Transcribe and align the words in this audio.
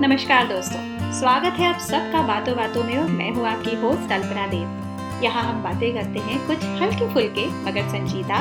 नमस्कार 0.00 0.46
दोस्तों, 0.46 1.12
स्वागत 1.12 1.58
है 1.58 1.66
आप 1.66 1.78
सबका 1.80 2.20
बातों 2.22 2.54
बातों 2.56 2.82
में 2.84 2.96
और 2.98 3.10
मैं 3.10 3.30
हूँ 3.34 3.46
आपकी 3.48 3.76
होस्ट 3.76 4.10
अल्पना 4.12 4.46
देव। 4.46 5.22
यहाँ 5.24 5.42
हम 5.42 5.62
बातें 5.62 5.94
करते 5.94 6.18
हैं 6.18 6.46
कुछ 6.46 6.64
हल्के 6.80 7.08
फुल्के, 7.14 7.46
मगर 7.62 7.88
संजीदा 7.88 8.40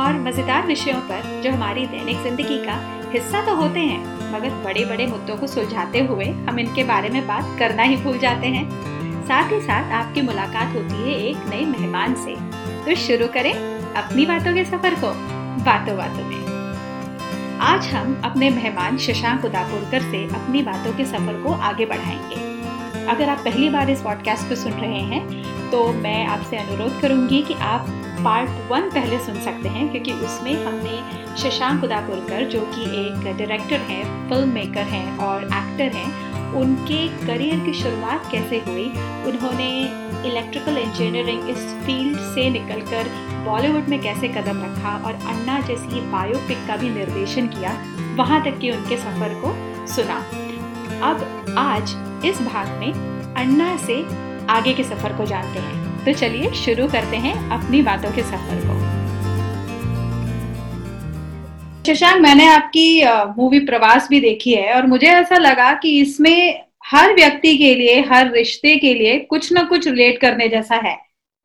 और 0.00 0.20
मज़ेदार 0.20 0.66
विषयों 0.66 1.00
पर, 1.00 1.42
जो 1.42 1.50
हमारी 1.50 1.86
दैनिक 1.86 2.22
ज़िंदगी 2.22 2.58
का 2.64 2.76
हिस्सा 3.12 3.44
तो 3.46 3.54
होते 3.56 3.80
हैं, 3.80 4.30
मगर 4.32 4.54
बड़े 4.64 4.84
बड़े 4.84 5.06
मुद्दों 5.06 5.36
को 5.36 5.46
सुलझाते 5.46 6.00
हुए 6.04 6.26
हम 6.48 6.58
इनके 6.58 6.84
बारे 6.84 7.08
में 7.08 7.26
बात 7.26 7.58
करना 7.58 7.82
ही 7.82 7.96
भूल 7.96 8.18
जाते 8.18 8.46
हैं। 8.46 8.64
साथ 9.26 9.52
ही 9.52 9.60
साथ 9.60 9.92
आपकी 9.94 10.22
मुलाकात 10.22 10.74
होती 10.76 11.02
है 11.02 11.18
एक 11.20 11.46
नए 11.50 11.64
मेहमान 11.68 12.14
से। 12.24 12.36
तो 12.86 12.96
शुरू 13.02 13.26
करें 13.34 13.52
अपनी 13.52 14.26
बातों 14.26 14.54
के 14.54 14.64
सफ़र 14.64 14.94
को, 14.94 15.12
बातों 15.64 15.96
बातों 15.96 16.24
में। 16.24 16.43
आज 17.64 17.86
हम 17.86 18.20
अपने 18.24 18.48
मेहमान 18.50 18.96
शशांक 18.98 19.44
उदापुरकर 19.44 20.02
से 20.02 20.22
अपनी 20.34 20.62
बातों 20.62 20.92
के 20.92 21.04
सफ़र 21.04 21.40
को 21.42 21.52
आगे 21.62 21.86
बढ़ाएँगे। 21.86 23.06
अगर 23.06 23.28
आप 23.28 23.38
पहली 23.38 23.68
बार 23.70 23.90
इस 23.90 24.02
पॉडकास्ट 24.02 24.48
को 24.48 24.56
सुन 24.56 24.72
रहे 24.72 25.00
हैं 25.02 25.70
तो 25.70 25.92
मैं 25.92 26.26
आपसे 26.26 26.56
अनुरोध 26.56 27.00
करूँगी 27.00 27.42
कि 27.42 27.54
आप 27.54 27.86
पार्ट 28.24 28.50
वन 28.70 28.90
पहले 28.90 29.18
सुन 29.18 29.40
सकते 29.40 29.68
हैं, 29.68 29.88
क्योंकि 29.88 30.12
उसमें 30.12 30.64
हमने 30.64 31.00
शशांक 31.36 31.84
उदापुरकर, 31.84 32.44
जो 32.44 32.60
कि 32.74 32.82
एक 32.82 33.36
डायरेक्टर 33.38 33.80
हैं 33.88 34.28
फ़िल्म 34.28 34.48
मेकर 34.48 34.84
हैं 34.86 35.18
और 35.18 35.44
एक्टर 35.44 35.96
हैं, 35.96 36.52
उनके 36.52 37.26
करियर 37.26 37.60
की 37.60 37.74
शुरुआत 37.74 38.30
कैसे 38.32 38.58
हुई, 38.68 38.88
उन्होंने 39.26 39.70
इलेक्ट्रिकल 40.26 40.78
इंजीनियरिंग 40.78 41.48
इस 41.50 41.64
फ़ील्ड 41.86 42.18
से 42.34 42.48
निकलकर 42.50 43.08
बॉलीवुड 43.44 43.88
में 43.88 43.98
कैसे 44.00 44.28
कदम 44.28 44.62
रखा 44.62 44.96
और 45.06 45.14
अन्ना 45.26 45.60
जैसी 45.60 46.00
बायोपिक 46.10 46.66
का 46.66 46.76
भी 46.76 46.88
निर्देशन 46.90 47.46
किया, 47.48 47.72
वहाँ 48.16 48.42
तक 48.44 48.58
कि 48.60 48.70
उनके 48.70 48.96
सफ़र 48.96 49.34
को 49.42 49.54
सुना। 49.94 50.16
अब 51.02 51.54
आज 51.58 51.94
इस 52.26 52.40
भाग 52.42 52.68
में 52.80 52.92
अन्ना 53.36 53.76
से 53.76 54.02
आगे 54.50 54.72
के 54.74 54.84
सफ़र 54.84 55.16
को 55.16 55.24
जानते 55.26 55.58
हैं। 55.58 56.04
तो 56.04 56.12
चलिए 56.12 56.50
शुरू 56.54 56.86
करते 56.88 57.16
हैं 57.16 57.34
अपनी 57.50 57.82
बातों 57.82 58.12
के 58.12 58.22
सफ़र 58.22 58.66
को। 58.66 58.82
शशांक, 61.86 62.20
मैंने 62.22 62.46
आपकी 62.46 63.04
मूवी 63.36 63.58
प्रवास 63.60 64.08
भी 64.10 64.20
देखी 64.20 64.52
है 64.52 64.74
और 64.74 64.86
मुझे 64.86 65.06
ऐसा 65.06 65.36
लगा 65.38 65.72
कि 65.74 65.98
इसमें 66.00 66.63
हर 66.86 67.14
व्यक्ति 67.14 67.58
के 67.58 67.74
लिए 67.74 68.00
हर 68.00 68.32
रिश्ते 68.32 68.76
के 68.76 68.94
लिए 68.94 69.18
कुछ 69.18 69.52
ना 69.52 69.62
कुछ 69.62 69.88
रिलेट 69.88 70.20
करने 70.20 70.48
जैसा 70.48 70.74
है। 70.74 70.96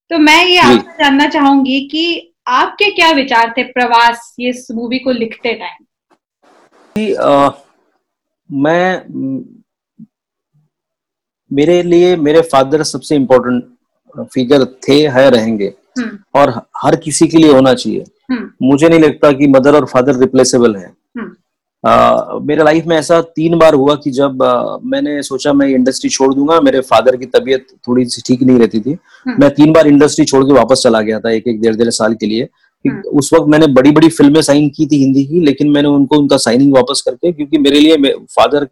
तो 0.09 0.17
मैं 0.17 0.45
ये 0.45 0.57
आपसे 0.57 1.03
जानना 1.03 1.29
चाहूँगी 1.29 1.87
कि 1.87 2.33
आपके 2.47 2.91
क्या 2.91 3.11
विचार 3.11 3.53
थे 3.57 3.63
प्रवास 3.63 4.35
ये 4.39 4.49
इस 4.49 4.67
मूवी 4.71 4.99
को 4.99 5.11
लिखते 5.11 5.53
टाइम 5.53 5.85
मैं 8.51 9.03
मेरे 11.53 11.83
लिए 11.83 12.15
मेरे 12.15 12.41
फादर 12.41 12.83
सबसे 12.83 13.15
इम्पोर्टेंट 13.15 13.63
फिगर 14.33 14.65
थे 14.65 15.07
है 15.07 15.29
रहेंगे। 15.29 15.73
हम्म। 15.97 16.19
और 16.35 16.69
हर 16.83 16.95
किसी 16.95 17.27
के 17.27 17.37
लिए 17.37 17.53
होना 17.53 17.73
चाहिए। 17.73 18.03
हम्म। 18.31 18.67
मुझे 18.67 18.89
नहीं 18.89 18.99
लगता 18.99 19.31
कि 19.31 19.47
मदर 19.47 19.75
और 19.75 19.85
फादर 19.85 20.15
रिप्लेसेबल 20.15 20.75
है। 20.75 20.93
हम्म। 21.83 22.47
मेरे 22.47 22.63
लाइफ 22.63 22.85
में 22.85 22.95
ऐसा 22.95 23.19
तीन 23.21 23.57
बार 23.59 23.73
हुआ 23.73 23.95
कि 23.95 24.11
जब 24.11 24.43
आ, 24.43 24.77
मैंने 24.83 25.21
सोचा 25.23 25.53
मैं 25.53 25.67
इंडस्ट्री 25.69 26.09
छोड़ 26.09 26.33
दूँगा 26.33 26.59
मेरे 26.61 26.79
फादर 26.83 27.17
की 27.17 27.25
तबीयत 27.29 27.67
थोड़ी 27.87 28.05
सी 28.05 28.21
ठीक 28.27 28.41
नहीं 28.43 28.59
रहती 28.59 28.79
थी 28.79 28.91
हम्म। 28.91 29.41
मैं 29.41 29.49
तीन 29.51 29.71
बार 29.73 29.87
इंडस्ट्री 29.87 30.25
छोड़ 30.25 30.43
के 30.45 30.53
वापस 30.53 30.81
चला 30.83 31.01
गया 31.01 31.19
था 31.19 31.31
एक 31.31 31.47
एक 31.47 31.61
डेढ़ 31.61 31.75
डेढ़ 31.75 31.89
साल 31.91 32.13
के 32.13 32.25
लिए 32.25 32.49
उस 33.11 33.29
वक्त 33.33 33.47
मैंने 33.49 33.67
बड़ी 33.69 33.91
बड़ी 33.91 34.09
फ़िल्में 34.09 34.41
साइन 34.41 34.69
की 34.69 34.85
थी 34.87 34.97
हिंदी 34.97 35.25
की 35.25 35.39
लेकिन 35.41 35.69
मैंने 35.69 35.87
उनको 35.89 36.17
उनका 36.17 36.37
साइनिंग 36.39 36.73
वापस 36.73 37.01
करके 37.05 37.31
क्योंकि 37.31 37.57
मेरे 37.59 37.79
लिए 37.79 38.13
फादर 38.29 38.67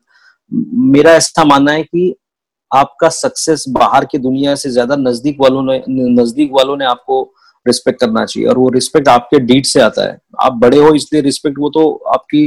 मेरा 0.87 1.11
ऐसा 1.13 1.43
मानना 1.45 1.71
है 1.71 1.83
कि 1.83 2.13
आपका 2.71 3.09
सक्सेस 3.11 3.63
बाहर 3.69 4.05
की 4.05 4.17
दुनिया 4.19 4.53
से 4.55 4.69
ज़्यादा 4.69 4.95
नज़दीक 4.97 5.37
वालों 5.41 5.63
ने 5.63 5.81
नज़दीक 5.89 6.51
वालों 6.53 6.77
ने 6.77 6.85
आपको 6.85 7.21
रिस्पेक्ट 7.65 7.99
करना 7.99 8.25
चाहिए 8.25 8.47
और 8.49 8.57
वो 8.57 8.69
रिस्पेक्ट 8.69 9.07
आपके 9.07 9.39
डीड 9.41 9.65
से 9.65 9.81
आता 9.81 10.05
है 10.05 10.17
आप 10.41 10.53
बड़े 10.55 10.77
हो 10.77 10.93
इसलिए 10.95 11.21
रिस्पेक्ट 11.21 11.59
वो 11.59 11.69
तो 11.69 11.89
आपकी 12.07 12.45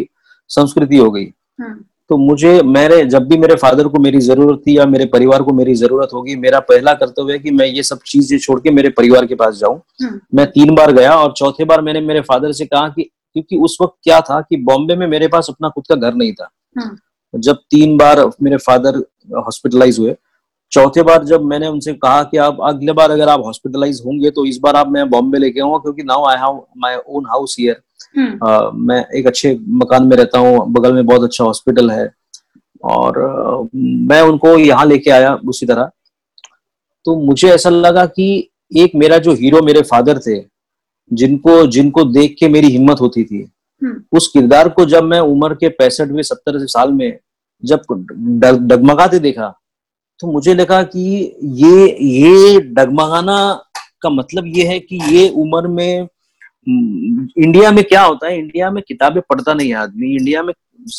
संस्कृति 0.50 0.96
हो 0.96 1.10
गई 1.10 1.24
हम्म। 1.58 1.74
तो 2.10 2.16
मुझे 2.18 2.60
मेरे 2.66 3.04
जब 3.04 3.26
भी 3.28 3.36
मेरे 3.38 3.54
फादर 3.56 3.88
को 3.88 3.98
मेरी 4.00 4.20
ज़रूरत 4.20 4.62
थी 4.66 4.76
या 4.78 4.86
मेरे 4.86 5.04
परिवार 5.08 5.42
को 5.42 5.52
मेरी 5.52 5.74
ज़रूरत 5.76 6.10
होगी 6.14 6.34
मेरा 6.36 6.60
पहला 6.68 6.94
कर्तव्य 6.94 7.32
है 7.32 7.38
कि 7.38 7.50
मैं 7.52 7.66
ये 7.66 7.82
सब 7.82 7.98
चीज़ें 8.06 8.38
छोड़ 8.38 8.58
के 8.60 8.70
मेरे 8.70 8.88
परिवार 8.92 9.26
के 9.26 9.34
पास 9.34 9.54
जाऊँ 9.56 9.76
हम्म। 10.02 10.20
मैं 10.34 10.46
तीन 10.48 10.74
बार 10.74 10.92
गया 10.92 11.14
और 11.14 11.32
चौथे 11.34 11.64
बार 11.64 11.80
मैंने 11.80 12.00
मेरे 12.02 12.20
फादर 12.22 12.52
से 12.52 12.66
कहा 12.66 12.88
कि 12.88 13.02
क्योंकि 13.02 13.56
उस 13.58 13.76
वक्त 13.80 13.94
क्या 14.04 14.20
था 14.20 14.40
कि 14.40 14.56
बॉम्बे 14.62 14.96
में 14.96 15.06
मेरे 15.08 15.28
पास 15.28 15.46
अपना 15.50 15.68
खुद 15.68 15.84
का 15.86 15.94
घर 15.96 16.14
नहीं 16.14 16.32
था 16.32 16.50
हम्म। 16.76 17.40
जब 17.40 17.60
तीन 17.70 17.96
बार 17.96 18.24
मेरे 18.42 18.56
फादर 18.58 18.98
हॉस्पिटलाइज 19.36 19.98
हुए 19.98 20.14
चौथे 20.72 21.02
बार 21.02 21.24
जब 21.24 21.44
मैंने 21.44 21.68
उनसे 21.68 21.92
कहा 21.96 22.22
कि 22.22 22.36
आप 22.38 22.58
अगले 22.64 22.92
बार 22.92 23.10
अगर 23.10 23.28
आप 23.28 23.44
हॉस्पिटलाइज 23.44 24.02
होंगे 24.06 24.30
तो 24.30 24.44
इस 24.46 24.58
बार 24.58 24.76
आप 24.76 24.88
मैं 24.88 25.08
बॉम्बे 25.10 25.38
लेके 25.38 25.60
आऊँगा 25.60 25.78
क्योंकि 25.78 26.02
now 26.04 26.26
I 26.26 26.36
have 26.38 26.62
my 26.78 27.00
own 27.08 27.26
house 27.26 27.56
here 27.58 27.80
मैं 28.16 29.04
एक 29.10 29.26
अच्छे 29.26 29.58
मकान 29.74 30.06
में 30.06 30.16
रहता 30.16 30.38
हूँ 30.38 30.70
बगल 30.72 30.92
में 30.92 31.04
बहुत 31.06 31.22
अच्छा 31.22 31.44
हॉस्पिटल 31.44 31.90
है 31.90 32.08
और 32.84 33.18
uh, 33.18 33.68
मैं 33.72 34.20
उनको 34.22 34.56
यहाँ 34.58 34.86
लेके 34.86 35.10
आया 35.10 35.34
उसी 35.46 35.66
तरह 35.66 35.90
तो 37.06 37.14
मुझे 37.16 37.48
ऐसा 37.48 37.70
लगा 37.70 38.04
कि 38.08 38.26
एक 38.76 38.92
मेरा 38.94 39.18
जो 39.18 39.32
हीरो 39.34 39.62
मेरे 39.62 39.82
फादर 39.82 40.18
थे 40.18 40.40
जिनको 41.10 41.66
जिनको 41.68 42.04
देख 42.12 42.36
के 42.40 42.48
मेरी 42.48 42.68
हिम्मत 42.68 43.00
होती 43.00 43.24
थी 43.24 43.40
हम्म। 43.82 44.16
उस 44.16 44.28
किरदार 44.28 44.68
को 44.68 44.84
जब 44.86 45.04
मैं 45.04 45.20
उम्र 45.20 45.54
के 45.54 45.68
पैंसठवें 45.70 46.22
सत्तर 46.22 46.66
साल 46.66 46.92
में 46.92 47.18
जब 47.62 47.82
डगमगाते 48.42 49.18
देखा 49.18 49.54
तो 50.20 50.32
मुझे 50.32 50.54
लगा 50.54 50.82
कि 50.84 51.00
ये 51.56 51.86
ये 52.02 52.60
डगमगाना 52.60 53.38
का 54.02 54.10
मतलब 54.10 54.46
ये 54.48 54.66
है 54.66 54.78
कि 54.80 54.98
ये 55.10 55.28
उम्र 55.36 55.68
में 55.68 56.06
इंडिया 57.38 57.70
में 57.70 57.84
क्या 57.84 58.02
होता 58.02 58.26
है? 58.26 58.38
इंडिया 58.38 58.70
में 58.70 58.82
किताबें 58.88 59.22
पढ़ता 59.28 59.54
नहीं 59.54 59.68
है 59.68 59.74
आदमी। 59.74 60.14
इंडिया 60.16 60.42
में 60.42 60.54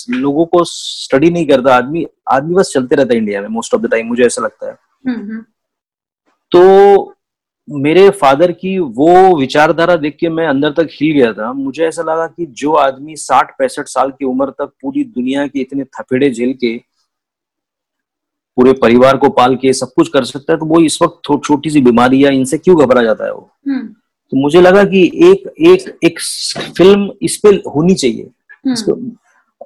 लोगों 0.10 0.46
को 0.46 0.64
स्टडी 0.64 1.30
नहीं 1.30 1.48
करता 1.48 1.76
आदमी। 1.76 2.06
आदमी 2.32 2.56
बस 2.56 2.72
चलते 2.74 2.96
रहता 2.96 3.14
है 3.14 3.18
इंडिया 3.18 3.42
में 3.42 3.48
मोस्ट 3.48 3.74
ऑफ़ 3.74 3.82
द 3.82 3.92
टाइम 3.92 4.08
मुझे 4.08 4.24
ऐसा 4.24 4.42
लगता 4.42 4.68
है। 4.68 4.78
हम्म, 5.08 5.32
हम्म। 5.32 5.46
तो 6.52 7.16
मेरे 7.70 8.10
फादर 8.10 8.52
की 8.52 8.80
वो 8.80 9.40
विचारधारा 9.40 9.96
देख 9.96 10.18
के 10.20 10.30
मैं 10.30 10.48
अंदर 10.48 10.72
तक 10.72 10.90
हिल 10.92 11.14
गया 11.14 11.34
था। 11.34 11.54
मुझे 11.54 11.86
ऐसा 11.86 12.02
लगा 12.02 12.28
कि 12.28 12.46
जो 12.46 12.74
आदमी 12.74 13.16
साठ 13.16 13.58
पैंसठ 13.60 13.84
साल 13.84 14.12
की 14.12 14.26
उम्र 14.26 14.46
तक 14.46 14.72
पूरी 14.82 15.04
दुनिया 15.04 15.48
के 15.48 15.60
इतने 15.60 15.84
थपेड़े 15.84 16.32
झेल 16.32 16.54
के 16.54 16.78
पूरे 18.56 18.74
परिवार 18.74 19.18
को 19.18 19.30
पाल 19.30 19.56
के 19.56 19.74
सब 19.74 19.88
कुछ 19.96 20.10
कर 20.10 20.24
सकता 20.24 20.54
है 20.54 20.60
तो 20.60 20.66
वो 20.66 20.82
इस 20.82 21.02
वक्त 21.02 21.44
छोटी 21.44 21.70
सी 21.70 21.82
बीमारी 21.82 22.26
या 22.26 22.30
इनसे 22.30 22.58
क्यों 22.58 22.82
घबरा 22.82 23.04
जाता 23.04 23.26
है 23.26 23.34
वो? 23.34 23.52
हम्म। 23.68 23.96
तो 24.31 24.38
मुझे 24.38 24.62
लगा 24.62 24.84
कि 24.84 25.03
एक 25.24 25.47
एक 25.62 26.00
एक 26.03 26.19
फ़िल्म 26.78 27.09
इस 27.22 27.36
पे 27.38 27.50
होनी 27.69 27.96
चाहिए 27.96 28.30
हम्म। 28.68 29.12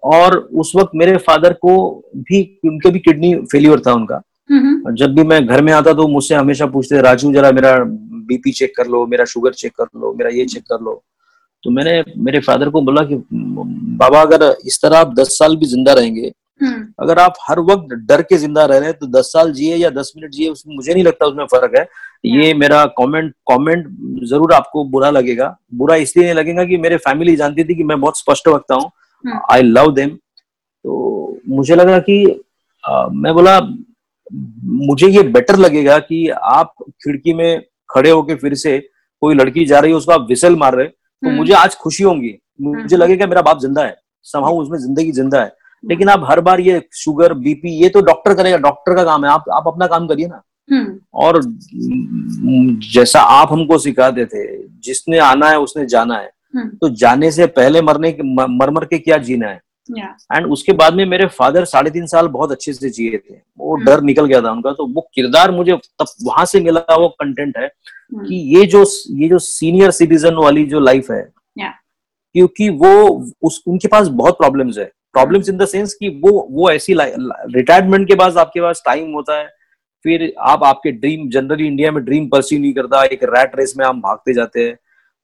और 0.06 0.38
उस 0.54 0.72
वक्त 0.76 0.92
मेरे 0.96 1.18
फादर 1.18 1.54
को 1.56 1.74
भी 2.20 2.42
उनके 2.66 2.90
भी 2.90 3.00
किडनी 3.00 3.34
फेलियर 3.52 3.80
था 3.80 3.94
उनका 3.94 4.22
हम्म। 4.50 4.94
जब 4.96 5.14
भी 5.16 5.24
मैं 5.24 5.46
घर 5.46 5.62
में 5.62 5.72
आता 5.74 5.94
तो 5.94 6.08
मुझसे 6.08 6.36
हमेशा 6.36 6.66
पूछते 6.68 7.02
राजू 7.02 7.32
जरा 7.34 7.52
मेरा 7.52 7.78
बीपी 8.28 8.52
चेक 8.52 8.76
कर 8.78 8.88
लो 8.88 9.06
मेरा 9.06 9.26
शुगर 9.26 9.54
चेक 9.54 9.72
कर 9.72 10.00
लो 10.00 10.14
मेरा 10.14 10.30
ये 10.30 10.46
चेक 10.46 10.64
कर 10.64 10.84
लो 10.84 11.02
तो 11.64 11.72
मैंने 11.72 12.04
मेरे 12.18 12.40
फादर 12.40 12.70
को 12.70 12.82
बोला 12.82 13.02
कि 13.04 13.24
बाबा 13.98 14.22
अगर 14.22 14.44
इस 14.66 14.80
तरह 14.82 14.98
आप 14.98 15.14
दस 15.14 15.38
साल 15.38 15.56
भी 15.56 15.66
ज़िंदा 15.66 15.94
रहेंगे 15.94 16.22
हम्म। 16.22 16.45
अगर 17.02 17.20
आप 17.20 17.34
हर 17.42 17.60
वक्त 17.62 17.94
डर 18.10 18.22
के 18.22 18.38
ज़िंदा 18.38 18.66
रह 18.66 18.78
रहे 18.78 18.90
हैं 18.90 18.98
तो 18.98 19.08
दस 19.10 19.32
साल 19.34 19.52
जिए 19.54 19.76
या 19.76 19.90
दस 19.92 20.12
मिनट 20.18 20.32
जिए 20.32 20.50
उसमें 20.50 20.76
मुझे 20.76 20.94
नहीं 20.94 21.04
लगता 21.04 21.26
उसमें 21.26 21.46
फ़र्क 21.46 21.78
है। 21.78 21.88
ये। 22.26 22.54
मेरा 22.54 22.86
कमेंट 23.00 23.34
कमेंट 23.52 23.88
ज़रूर 24.28 24.54
आपको 24.54 24.84
बुरा 24.90 25.10
लगेगा। 25.10 25.56
बुरा 25.74 25.96
इसलिए 25.96 26.26
नहीं 26.26 26.36
लगेगा 26.36 26.64
कि 26.66 26.78
मेरे 26.78 26.98
फैमिली 27.00 27.36
जानती 27.36 27.64
थी 27.64 27.76
कि 27.76 27.84
मैं 27.84 28.00
बहुत 28.02 28.20
स्पष्ट 28.20 28.48
रखता 28.48 28.76
हूँ 28.76 28.92
आई 29.52 29.62
लव 29.62 29.92
देम 29.94 30.10
तो 30.10 31.40
मुझे 31.50 31.76
लगा 31.76 32.00
कि 32.00 32.24
आ, 32.84 33.08
मैं 33.08 33.34
बोला 33.34 33.60
मुझे 34.32 35.08
ये 35.08 35.22
बेटर 35.30 35.56
लगेगा 35.58 35.98
कि 36.00 36.28
आप 36.30 36.74
खिड़की 37.04 37.34
में 37.34 37.62
खड़े 37.90 38.10
होके 38.10 38.36
फिर 38.36 38.54
से 38.56 38.78
कोई 39.22 39.36
लड़की 39.36 39.66
जा 39.66 39.80
रही 39.80 39.92
है 39.92 39.98
उसको 39.98 40.12
आप 40.12 40.26
विसल 40.30 40.56
मार 40.56 40.76
रहे 40.76 40.88
तो 40.88 41.28
हम्म। 41.28 41.38
मुझे 41.38 41.54
आज 41.54 41.76
खुशी 41.76 42.04
होंगी। 42.04 42.34
मुझे 42.62 42.82
हम्म। 42.82 43.04
लगेगा 43.04 43.28
मेरा 43.28 43.42
बाप 43.42 43.60
ज़िंदा 43.62 43.84
है। 43.84 43.96
समाऊ 44.26 44.62
उसमें 44.62 44.78
ज़िंदगी 44.80 45.12
ज़िंदा 45.12 45.42
है। 45.42 45.54
लेकिन 45.90 46.10
आप 46.10 46.22
हर 46.26 46.40
बार 46.42 46.60
ये 46.60 46.82
शुगर 46.94 47.34
बीपी 47.34 47.70
ये 47.72 47.90
तो 47.90 48.02
डॉक्टर 48.02 48.34
करेगा 48.34 48.58
डॉक्टर 48.58 48.96
का 48.96 49.04
काम 49.04 49.26
है। 49.26 49.32
आप 49.32 49.46
आप 49.54 49.68
अपना 49.68 49.88
काम 49.88 50.08
करिए 50.08 50.28
ना। 50.28 50.42
हम्म। 50.72 51.00
और 51.14 51.42
जैसा 52.94 53.20
आप 53.20 53.52
हमको 53.52 53.78
सिखाते 53.78 54.26
थे 54.26 54.46
जिसने 54.80 55.18
आना 55.18 55.50
है 55.50 55.60
उसने 55.60 55.86
जाना 55.86 56.18
है। 56.18 56.32
हम्म। 56.56 56.70
तो 56.70 56.90
जाने 56.90 57.32
से 57.32 57.46
पहले 57.46 57.82
मरने 57.82 58.18
मर 58.24 58.70
मर 58.70 58.86
के 58.86 58.98
क्या 58.98 59.18
जीना 59.18 59.48
है? 59.48 59.62
एंड 60.36 60.46
उसके 60.46 60.72
बाद 60.74 60.94
में 60.94 61.06
मेरे 61.06 61.28
फादर 61.28 61.66
साढ़े 61.66 61.92
तीन 61.92 62.06
साल 62.08 62.28
बहुत 62.28 62.52
अच्छे 62.52 62.74
से 62.74 62.90
जिए 62.90 63.18
थे। 63.18 63.36
वो 63.58 63.76
हम्म। 63.76 63.86
डर 63.86 64.02
निकल 64.02 64.26
गया 64.26 64.42
था 64.42 64.52
उनका। 64.52 64.72
तो 64.72 64.88
वो 64.88 65.08
किरदार 65.14 65.52
मुझे 65.52 65.72
तब 65.74 66.06
वहाँ 66.24 66.46
से 66.46 66.62
मिला 66.62 66.96
वो 66.96 67.08
कंटेंट 67.10 67.58
है 67.58 67.68
कि 68.16 68.36
ये 68.58 68.66
जो 68.66 68.86
ये 69.10 69.30
जो 69.30 69.40
सीनियर 69.40 69.92
सिटीजन 69.92 70.34
वाली 70.34 70.66
जो 70.66 70.80
लाइफ 70.80 71.12
है 71.12 71.30
क्योंकि 72.36 72.70
वो 72.70 73.08
उस 73.42 73.64
उनके 73.68 73.88
पास 73.88 74.08
बहुत 74.08 74.38
प्रॉब्लम्स 74.38 74.78
है। 74.78 74.92
प्रॉब्लम्स 75.16 75.50
इन 75.50 75.58
द 75.58 75.66
सेंस 75.66 75.94
कि 75.94 76.10
वो 76.24 76.32
वो 76.52 76.70
ऐसी 76.72 76.96
रिटायरमेंट 76.98 78.08
के 78.08 78.16
बाद 78.16 78.38
आपके 78.38 78.62
पास 78.62 78.82
टाइम 78.86 79.12
होता 79.12 79.38
है 79.38 79.48
फिर 80.06 80.34
आप 80.40 80.64
आपके 80.64 80.92
ड्रीम 80.92 81.30
जनरली 81.30 81.68
इंडिया 81.68 81.92
में 81.92 82.04
ड्रीम 82.06 82.28
परस्यू 82.28 82.60
नहीं 82.60 82.74
करता 82.74 83.04
एक 83.04 83.24
रैट 83.24 83.52
रेस 83.56 83.74
में 83.78 83.86
हम 83.86 84.02
भागते 84.02 84.34
जाते 84.34 84.64
हैं 84.64 84.78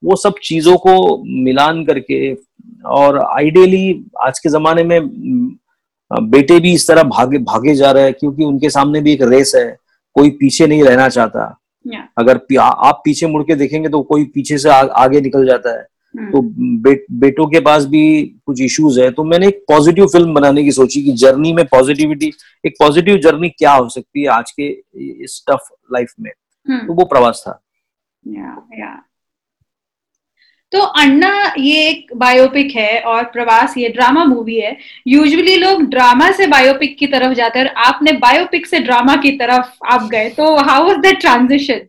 वो 0.03 0.15
सब 0.15 0.35
चीज़ों 0.43 0.75
को 0.77 0.93
मिलान 1.43 1.83
करके 1.85 2.33
और 2.89 3.19
आइडियली 3.19 4.05
आज 4.21 4.39
के 4.39 4.49
जमाने 4.49 4.83
में 4.83 4.99
बेटे 6.11 6.59
भी 6.59 6.73
इस 6.73 6.87
तरह 6.87 7.03
भागे 7.03 7.37
भागे 7.37 7.75
जा 7.75 7.91
रहे 7.91 8.03
हैं 8.03 8.13
क्योंकि 8.13 8.43
उनके 8.43 8.69
सामने 8.69 9.01
भी 9.01 9.13
एक 9.13 9.21
रेस 9.21 9.53
है 9.55 9.65
कोई 10.15 10.29
पीछे 10.29 10.67
नहीं 10.67 10.83
रहना 10.83 11.07
चाहता 11.09 11.57
yeah. 11.85 12.03
अगर 12.17 12.39
आप 12.59 13.01
पीछे 13.05 13.27
मुड़ 13.27 13.43
के 13.43 13.55
देखेंगे 13.55 13.89
तो 13.89 14.01
कोई 14.03 14.25
पीछे 14.25 14.57
से 14.57 14.69
आ, 14.69 14.81
आगे 14.81 15.21
निकल 15.21 15.45
जाता 15.45 15.77
है. 15.77 15.85
तो 16.17 16.41
बे, 16.79 17.05
बेटों 17.11 17.47
के 17.47 17.59
पास 17.59 17.85
भी 17.85 18.23
कुछ 18.45 18.61
इश्यूज़ 18.61 19.01
है। 19.01 19.11
तो 19.11 19.23
मैंने 19.23 19.47
एक 19.47 19.65
पॉजिटिव 19.67 20.05
फ़िल्म 20.05 20.33
बनाने 20.33 20.63
की 20.63 20.71
सोची 20.71 21.03
कि 21.03 21.11
जर्नी 21.11 21.53
में 21.53 21.65
पॉजिटिविटी 21.65 22.31
एक 22.65 22.73
पॉजिटिव 22.79 23.17
जर्नी 23.17 23.49
क्या 23.49 23.71
हो 23.71 23.89
सकती 23.89 24.21
है 24.21 24.27
आज 24.27 24.51
के 24.51 24.67
इस 25.23 25.45
टफ 25.49 25.67
लाइफ 25.93 26.13
में? 26.19 26.31
hmm. 26.31 26.87
तो 26.87 26.93
वो 26.93 27.05
प्रवास 27.05 27.43
था। 27.47 27.61
Yeah, 28.27 28.83
yeah. 28.83 29.11
तो 30.71 30.79
अन्ना 30.79 31.53
ये 31.57 31.89
एक 31.89 32.11
बायोपिक 32.15 32.75
है 32.75 32.99
और 32.99 33.23
प्रवास 33.23 33.77
ये 33.77 33.89
ड्रामा 33.89 34.25
मूवी 34.25 34.59
है। 34.59 34.77
यूजुअली 35.07 35.55
लोग 35.55 35.81
ड्रामा 35.83 36.31
से 36.31 36.47
बायोपिक 36.47 36.97
की 36.97 37.07
तरफ़ 37.07 37.33
जाते 37.33 37.59
हैं 37.59 37.65
और 37.65 37.73
आपने 37.75 38.11
बायोपिक 38.11 38.67
से 38.67 38.79
ड्रामा 38.79 39.15
की 39.15 39.31
तरफ़ 39.31 39.67
आप 39.85 40.09
गए 40.11 40.29
तो 40.29 40.55
हाउ 40.55 40.87
वाज 40.87 40.97
दैट 40.97 41.19
ट्रांजिशन 41.19 41.81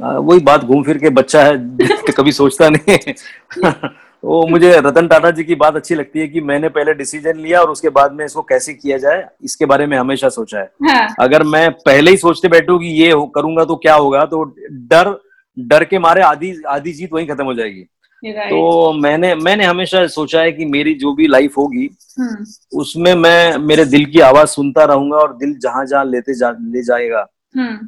वही 0.00 0.40
बात 0.40 0.64
घूम 0.64 0.82
फिर 0.82 0.98
के 0.98 1.10
बच्चा 1.10 1.42
है 1.42 1.56
कभी 2.16 2.32
सोचता 2.32 2.68
नहीं 2.68 3.12
वो 4.24 4.46
मुझे 4.46 4.72
रतन 4.76 5.08
टाटा 5.08 5.30
जी 5.30 5.44
की 5.44 5.54
बात 5.54 5.76
अच्छी 5.76 5.94
लगती 5.94 6.20
है 6.20 6.28
कि 6.28 6.40
मैंने 6.40 6.68
पहले 6.68 6.94
डिसीज़न 6.94 7.38
लिया 7.38 7.60
और 7.60 7.70
उसके 7.70 7.88
बाद 7.88 8.12
में 8.12 8.24
इसको 8.24 8.42
कैसे 8.42 8.74
किया 8.74 8.98
जाए 8.98 9.28
इसके 9.44 9.66
बारे 9.66 9.86
में 9.86 9.98
हमेशा 9.98 10.28
सोचा 10.28 10.58
है 10.58 10.70
हाँ. 10.88 11.14
अगर 11.20 11.42
मैं 11.42 11.70
पहले 11.70 12.10
ही 12.10 12.16
सोचते 12.16 12.48
बैठू 12.48 12.78
कि 12.78 12.86
ये 12.86 13.12
करूँगा 13.34 13.64
तो 13.64 13.76
क्या 13.76 13.94
होगा 13.94 14.24
तो 14.24 14.44
डर 14.72 15.20
डर 15.58 15.84
के 15.84 15.98
मारे 15.98 16.22
आधी 16.22 16.62
आधी 16.68 16.92
जीत 16.92 17.12
वहीं 17.12 17.26
खत्म 17.26 17.44
हो 17.44 17.54
जाएगी 17.54 17.86
तो 18.24 18.92
मैंने 18.92 19.34
मैंने 19.34 19.64
हमेशा 19.64 20.06
सोचा 20.06 20.40
है 20.40 20.52
कि 20.52 20.64
मेरी 20.64 20.94
जो 20.94 21.14
भी 21.14 21.26
लाइफ 21.26 21.58
होगी 21.58 21.88
hmm. 21.88 22.44
उसमें 22.72 23.14
मैं 23.14 23.58
मेरे 23.58 23.84
दिल 23.84 24.04
की 24.04 24.20
आवाज़ 24.20 24.48
सुनता 24.48 24.84
रहूँगा 24.84 25.16
और 25.16 25.36
दिल 25.36 25.58
जहाँ 25.58 25.86
जहाँ 25.86 26.04
लेते 26.04 26.34
जा 26.34 26.50
ले 26.50 26.82
जाएगा. 26.82 27.26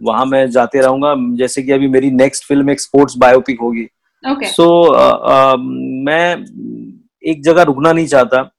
वहाँ 0.03 0.27
मैं 0.27 0.51
जाते 0.51 0.81
रहूँगा। 0.81 1.37
जैसे 1.37 1.63
कि 1.63 1.73
अभी 1.73 1.89
मेरी 1.89 2.11
नेक्स्ट 2.11 2.45
फ़िल्म 2.45 2.71
एक 2.71 2.81
स्पोर्ट्स 2.81 3.15
बायोपिक 3.19 3.61
होगी। 3.61 3.89
So 4.27 4.35
okay. 4.35 4.51
so, 4.51 4.67
uh, 4.95 5.17
uh, 5.31 5.57
मैं 6.05 6.37
एक 7.27 7.43
जगह 7.43 7.63
रुकना 7.63 7.93
नहीं 7.93 8.07
चाहता। 8.07 8.51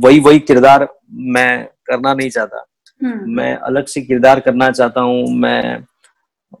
वही 0.00 0.20
वही 0.20 0.38
किरदार 0.38 0.88
मैं 1.12 1.64
करना 1.64 2.14
नहीं 2.14 2.30
चाहता। 2.30 2.64
hmm. 3.04 3.20
मैं 3.26 3.56
अलग 3.56 3.86
से 3.86 4.00
किरदार 4.00 4.40
करना 4.40 4.70
चाहता 4.70 5.00
हूँ। 5.00 5.26
मैं 5.28 5.84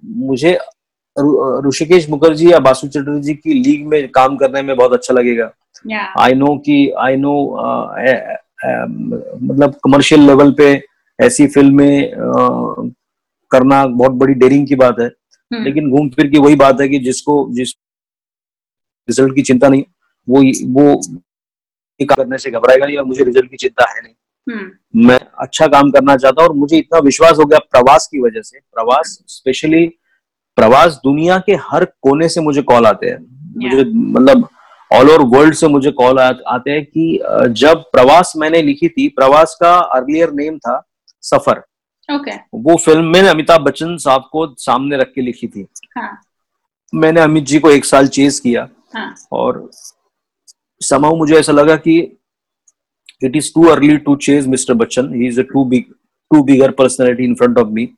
मुझे 0.04 0.58
ऋषिकेश 1.68 2.10
मुखर्जी 2.10 2.52
या 2.52 2.58
बासु 2.58 2.88
चटर्जी 2.88 3.34
की 3.34 3.54
लीग 3.54 3.86
में 3.86 4.08
काम 4.08 4.36
करने 4.36 4.62
में 4.62 4.76
बहुत 4.76 4.92
अच्छा 4.92 5.14
लगेगा। 5.14 5.50
आई 6.18 6.34
नो 6.34 6.58
कि 6.58 6.90
आई 6.90 7.16
नो 7.16 7.56
मतलब 9.42 9.74
कमर्शियल 9.84 10.20
लेवल 10.20 10.52
पे 10.52 10.84
ऐसी 11.20 11.46
फ़िल्में 11.46 12.12
करना 13.54 13.84
बहुत 13.88 14.12
बड़ी 14.14 14.34
डेरिंग 14.36 14.66
की 14.68 14.74
बात 14.76 15.00
है। 15.00 15.08
hmm. 15.08 15.64
लेकिन 15.64 15.90
घूम 15.90 16.08
फिर 16.10 16.26
की 16.26 16.38
वही 16.38 16.56
बात 16.56 16.80
है 16.80 16.88
कि 16.88 16.98
जिसको 17.00 17.46
जिस 17.52 17.74
रिज़ल्ट 19.08 19.34
की 19.34 19.42
चिंता 19.42 19.68
नहीं 19.68 19.84
वो 20.28 20.42
वो 20.72 21.00
करने 22.00 22.38
से 22.38 22.50
घबराएगा 22.50 22.86
नहीं 22.86 22.96
और 22.96 23.04
मुझे 23.04 23.24
रिज़ल्ट 23.24 23.50
की 23.50 23.56
चिंता 23.56 23.90
है 23.90 24.00
नहीं। 24.02 24.14
hmm. 24.46 25.06
मैं 25.06 25.18
अच्छा 25.38 25.66
काम 25.66 25.90
करना 25.90 26.16
चाहता 26.16 26.42
हूँ 26.42 26.48
और 26.48 26.56
मुझे 26.56 26.76
इतना 26.76 26.98
विश्वास 27.00 27.38
हो 27.38 27.44
गया 27.44 27.58
प्रवास 27.70 28.08
की 28.12 28.20
वजह 28.20 28.42
से। 28.42 28.58
प्रवास 28.58 29.18
स्पेशली 29.28 29.86
प्रवास 30.58 31.00
दुनिया 31.04 31.38
के 31.38 31.54
हर 31.62 31.84
कोने 32.02 32.28
से 32.28 32.40
मुझे 32.40 32.62
कॉल 32.62 32.86
आते 32.86 33.06
हैं। 33.06 33.18
मुझे 33.58 33.84
मतलब 33.84 34.48
ऑल 34.90 35.10
ओवर 35.10 35.24
वर्ल्ड 35.28 35.54
से 35.54 35.68
मुझे 35.68 35.90
कॉल 35.90 36.18
आते 36.18 36.70
हैं 36.70 36.84
कि 36.86 37.18
जब 37.52 37.82
प्रवास 37.92 38.32
मैंने 38.36 38.62
लिखी 38.62 38.88
थी 38.88 39.08
प्रवास 39.16 39.56
का 39.60 39.74
अर्लियर 39.96 40.32
नेम 40.32 40.58
था 40.58 40.80
सफ़र। 41.24 41.62
Okay. 42.08 42.38
वो 42.56 42.76
फ़िल्म 42.76 43.04
मैंने 43.06 43.28
अमिताभ 43.28 43.60
बच्चन 43.60 43.96
साहब 43.98 44.28
को 44.32 44.46
सामने 44.58 44.96
रख 44.96 45.12
के 45.14 45.22
लिखी 45.22 45.48
थी 45.48 45.66
हाँ. 45.96 46.10
मैंने 46.92 47.20
अमित 47.20 47.44
जी 47.44 47.58
को 47.58 47.70
एक 47.70 47.84
साल 47.84 48.08
चेज 48.08 48.38
किया 48.40 48.68
हाँ. 48.94 49.14
और 49.32 49.68
समाउ 50.80 51.16
मुझे 51.16 51.34
ऐसा 51.36 51.52
लगा 51.52 51.76
कि 51.78 51.98
it 53.22 53.36
is 53.36 53.52
too 53.54 53.66
early 53.68 53.96
to 53.98 54.16
chase 54.18 54.46
mister 54.46 54.74
Bachchan 54.74 55.12
he 55.14 55.26
is 55.28 55.40
a 55.40 55.44
too 55.52 55.64
big 55.64 55.92
too 56.30 56.42
bigger 56.42 56.70
personality 56.72 57.24
in 57.24 57.34
front 57.34 57.58
of 57.58 57.68
me 57.68 57.88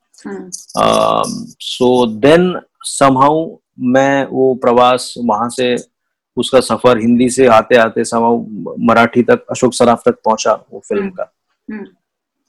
so 1.61 1.91
then 2.19 2.55
somehow 2.87 3.47
मैं 3.95 4.27
वो 4.27 4.55
प्रवास 4.55 5.15
वहाँ 5.21 5.49
से 5.51 5.75
उसका 6.37 6.61
सफ़र 6.61 6.99
हिंदी 6.99 7.29
से 7.31 7.47
आते 7.49 7.77
आते 7.77 8.05
समाउ 8.05 8.45
मराठी 8.81 9.23
तक 9.23 9.47
अशोक 9.51 9.75
सराफ 9.75 10.03
तक 10.07 10.21
पहुँचा 10.25 10.53
वो 10.73 10.81
फ़िल्म 10.81 11.03
हम्म, 11.03 11.13
का 11.13 11.33
हम्म। 11.69 11.85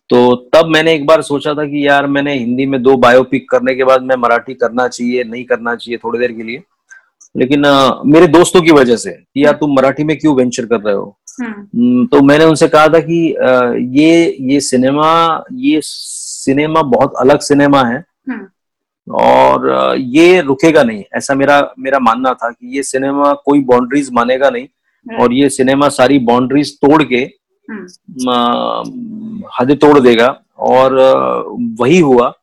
तो 0.09 0.36
तब 0.54 0.65
मैंने 0.65 0.94
एक 0.94 1.06
बार 1.06 1.21
सोचा 1.21 1.54
था 1.54 1.65
कि 1.65 1.88
यार 1.88 2.07
मैंने 2.07 2.33
हिंदी 2.33 2.65
में 2.65 2.81
दो 2.83 2.95
बायोपिक 2.98 3.50
करने 3.50 3.75
के 3.75 3.83
बाद 3.83 4.01
मैं 4.01 4.15
मराठी 4.15 4.54
करना 4.54 4.88
चाहिए 4.88 5.24
नहीं 5.24 5.44
करना 5.45 5.75
चाहिए 5.75 5.98
थोड़ी 5.98 6.19
देर 6.19 6.31
के 6.31 6.44
लिए 6.44 6.62
लेकिन 7.38 7.65
आ, 7.65 8.01
मेरे 8.06 8.27
दोस्तों 8.27 8.62
की 8.62 8.71
वजह 8.71 8.95
से 8.95 9.12
कि 9.12 9.45
यार 9.45 9.54
तुम 9.54 9.75
मराठी 9.75 10.04
में 10.04 10.18
क्यों 10.18 10.36
वेंचर 10.36 10.65
कर 10.65 10.80
रहे 10.80 10.95
हो 10.95 11.18
हम्म। 11.42 12.06
तो 12.06 12.21
मैंने 12.21 12.45
उनसे 12.45 12.68
कहा 12.68 12.88
था 12.88 13.00
कि 13.00 13.33
आ, 13.33 13.74
ये 13.75 14.38
ये 14.42 14.59
सिनेमा 14.59 15.09
ये 15.54 15.80
सिनेमा 15.83 16.81
बहुत 16.81 17.13
अलग 17.19 17.39
सिनेमा 17.39 17.83
है 17.83 18.04
हम्म। 18.30 18.48
और 19.07 19.95
ये 19.98 20.42
रुकेगा 20.42 20.83
नहीं 20.83 21.04
ऐसा 21.15 21.36
मेरा 21.36 21.59
मेरा 21.80 22.00
मानना 22.00 22.33
था 22.33 22.50
कि 22.50 22.75
ये 22.77 22.83
सिनेमा 22.83 23.33
कोई 23.45 23.62
बाउंड्रीज 23.63 24.09
मानेगा 24.13 24.50
नहीं 24.50 24.63
हम्म। 24.63 25.21
और 25.21 25.33
ये 25.33 25.50
सिनेमा 25.50 25.89
सारी 25.89 26.19
बाउंड्रीज 26.19 26.77
तोड़ 26.80 27.04
के। 27.04 27.24
हद 29.60 29.72
तोड़ 29.82 30.00
देगा। 30.00 30.28
और 30.60 30.94
वही 31.82 32.00
हुआ। 32.00 32.34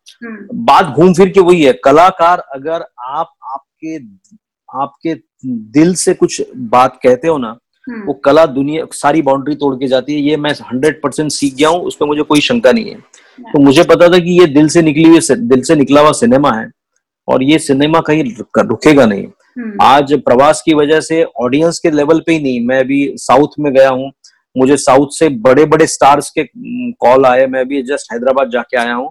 बात 0.55 0.87
घूम 0.87 1.12
फिर 1.15 1.29
के 1.29 1.41
वही 1.41 1.62
है। 1.62 1.73
कलाकार 1.85 2.39
अगर 2.55 2.85
आप 3.01 3.33
आपके 3.53 3.97
आपके 4.69 5.15
दिल 5.73 5.95
से 5.95 6.15
कुछ 6.15 6.43
बात 6.56 6.99
कहते 7.03 7.29
हो 7.29 7.39
ना 7.39 7.56
वो 8.06 8.12
कला 8.15 8.45
दुनिया 8.47 8.85
सारी 8.93 9.23
बाउंड्री 9.23 9.55
तोड़ 9.55 9.75
के 9.75 9.87
जाती 9.89 10.15
है। 10.15 10.21
ये 10.21 10.37
मैं 10.37 10.53
हंड्रेड 10.62 11.01
परसेंट 11.03 11.31
सीख 11.31 11.55
गया 11.55 11.69
हूँ 11.69 11.81
उस 11.81 11.97
पर 11.97 12.06
मुझे 12.06 12.23
कोई 12.23 12.41
शंका 12.41 12.73
नहीं 12.73 12.91
है। 12.91 12.99
तो 13.39 13.61
मुझे 13.61 13.83
पता 13.83 14.09
था 14.09 14.19
कि 14.19 14.38
ये 14.40 14.47
दिल 14.47 14.69
से 14.69 14.83
निकली 14.83 15.09
हुई 15.09 15.21
दिल 15.33 15.62
से 15.62 15.75
निकला 15.76 16.00
हुआ 16.00 16.12
सिनेमा 16.12 16.52
है 16.52 16.71
और 17.28 17.43
ये 17.43 17.59
सिनेमा 17.59 18.00
कहीं 18.00 18.25
रुकेगा 18.59 19.07
नहीं। 19.07 19.26
हम्म। 19.59 19.76
आज 19.83 20.12
प्रवास 20.21 20.62
की 20.67 20.75
वजह 20.75 21.00
से 21.00 21.23
ऑडियंस 21.25 21.78
के 21.78 21.90
लेवल 21.90 22.21
पे 22.26 22.33
ही 22.33 22.43
नहीं। 22.43 22.67
मैं 22.67 22.78
अभी 22.81 23.07
साउथ 23.17 23.59
में 23.61 23.73
गया 23.75 23.88
हूँ 23.88 24.11
मुझे 24.56 24.76
साउथ 24.76 25.08
से 25.11 25.28
बड़े 25.46 25.64
बड़े 25.64 25.87
स्टार्स 25.87 26.30
के 26.30 26.44
कॉल 27.00 27.26
आए। 27.26 27.46
मैं 27.46 27.61
अभी 27.61 27.82
जस्ट 27.82 28.12
हैदराबाद 28.12 28.50
जाके 28.50 28.76
आया 28.76 28.94
हूँ। 28.94 29.11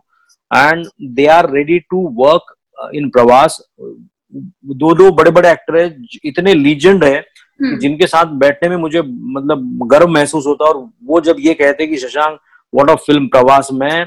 And 0.52 0.86
they 1.16 1.26
are 1.28 1.50
ready 1.52 1.80
to 1.80 2.08
work 2.20 2.54
in 2.96 3.10
Pravas. 3.10 3.60
दो 3.76 4.94
दो 4.96 5.12
बड़े 5.12 5.32
बड़े 5.32 5.50
एक्टर 5.52 5.78
है 5.78 5.86
इतने 6.26 6.54
लीजेंड 6.54 7.04
है 7.04 7.18
हम्म। 7.18 7.78
जिनके 7.80 8.08
साथ 8.08 8.26
बैठने 8.38 8.70
में 8.70 8.78
मुझे 8.78 9.02
मतलब 9.02 9.88
गर्व 9.92 10.08
महसूस 10.08 10.46
होता 10.48 10.66
है। 10.66 10.72
और 10.72 10.88
वो 11.04 11.22
जब 11.22 11.36
ये 11.40 11.54
कहते 11.54 11.88
कि 11.88 11.98
शशांक 11.98 12.40
वॉट 12.74 12.90
ऑफ़ 12.90 13.00
फ़िल्म 13.00 13.28
प्रवास। 13.28 13.70
में 13.74 14.06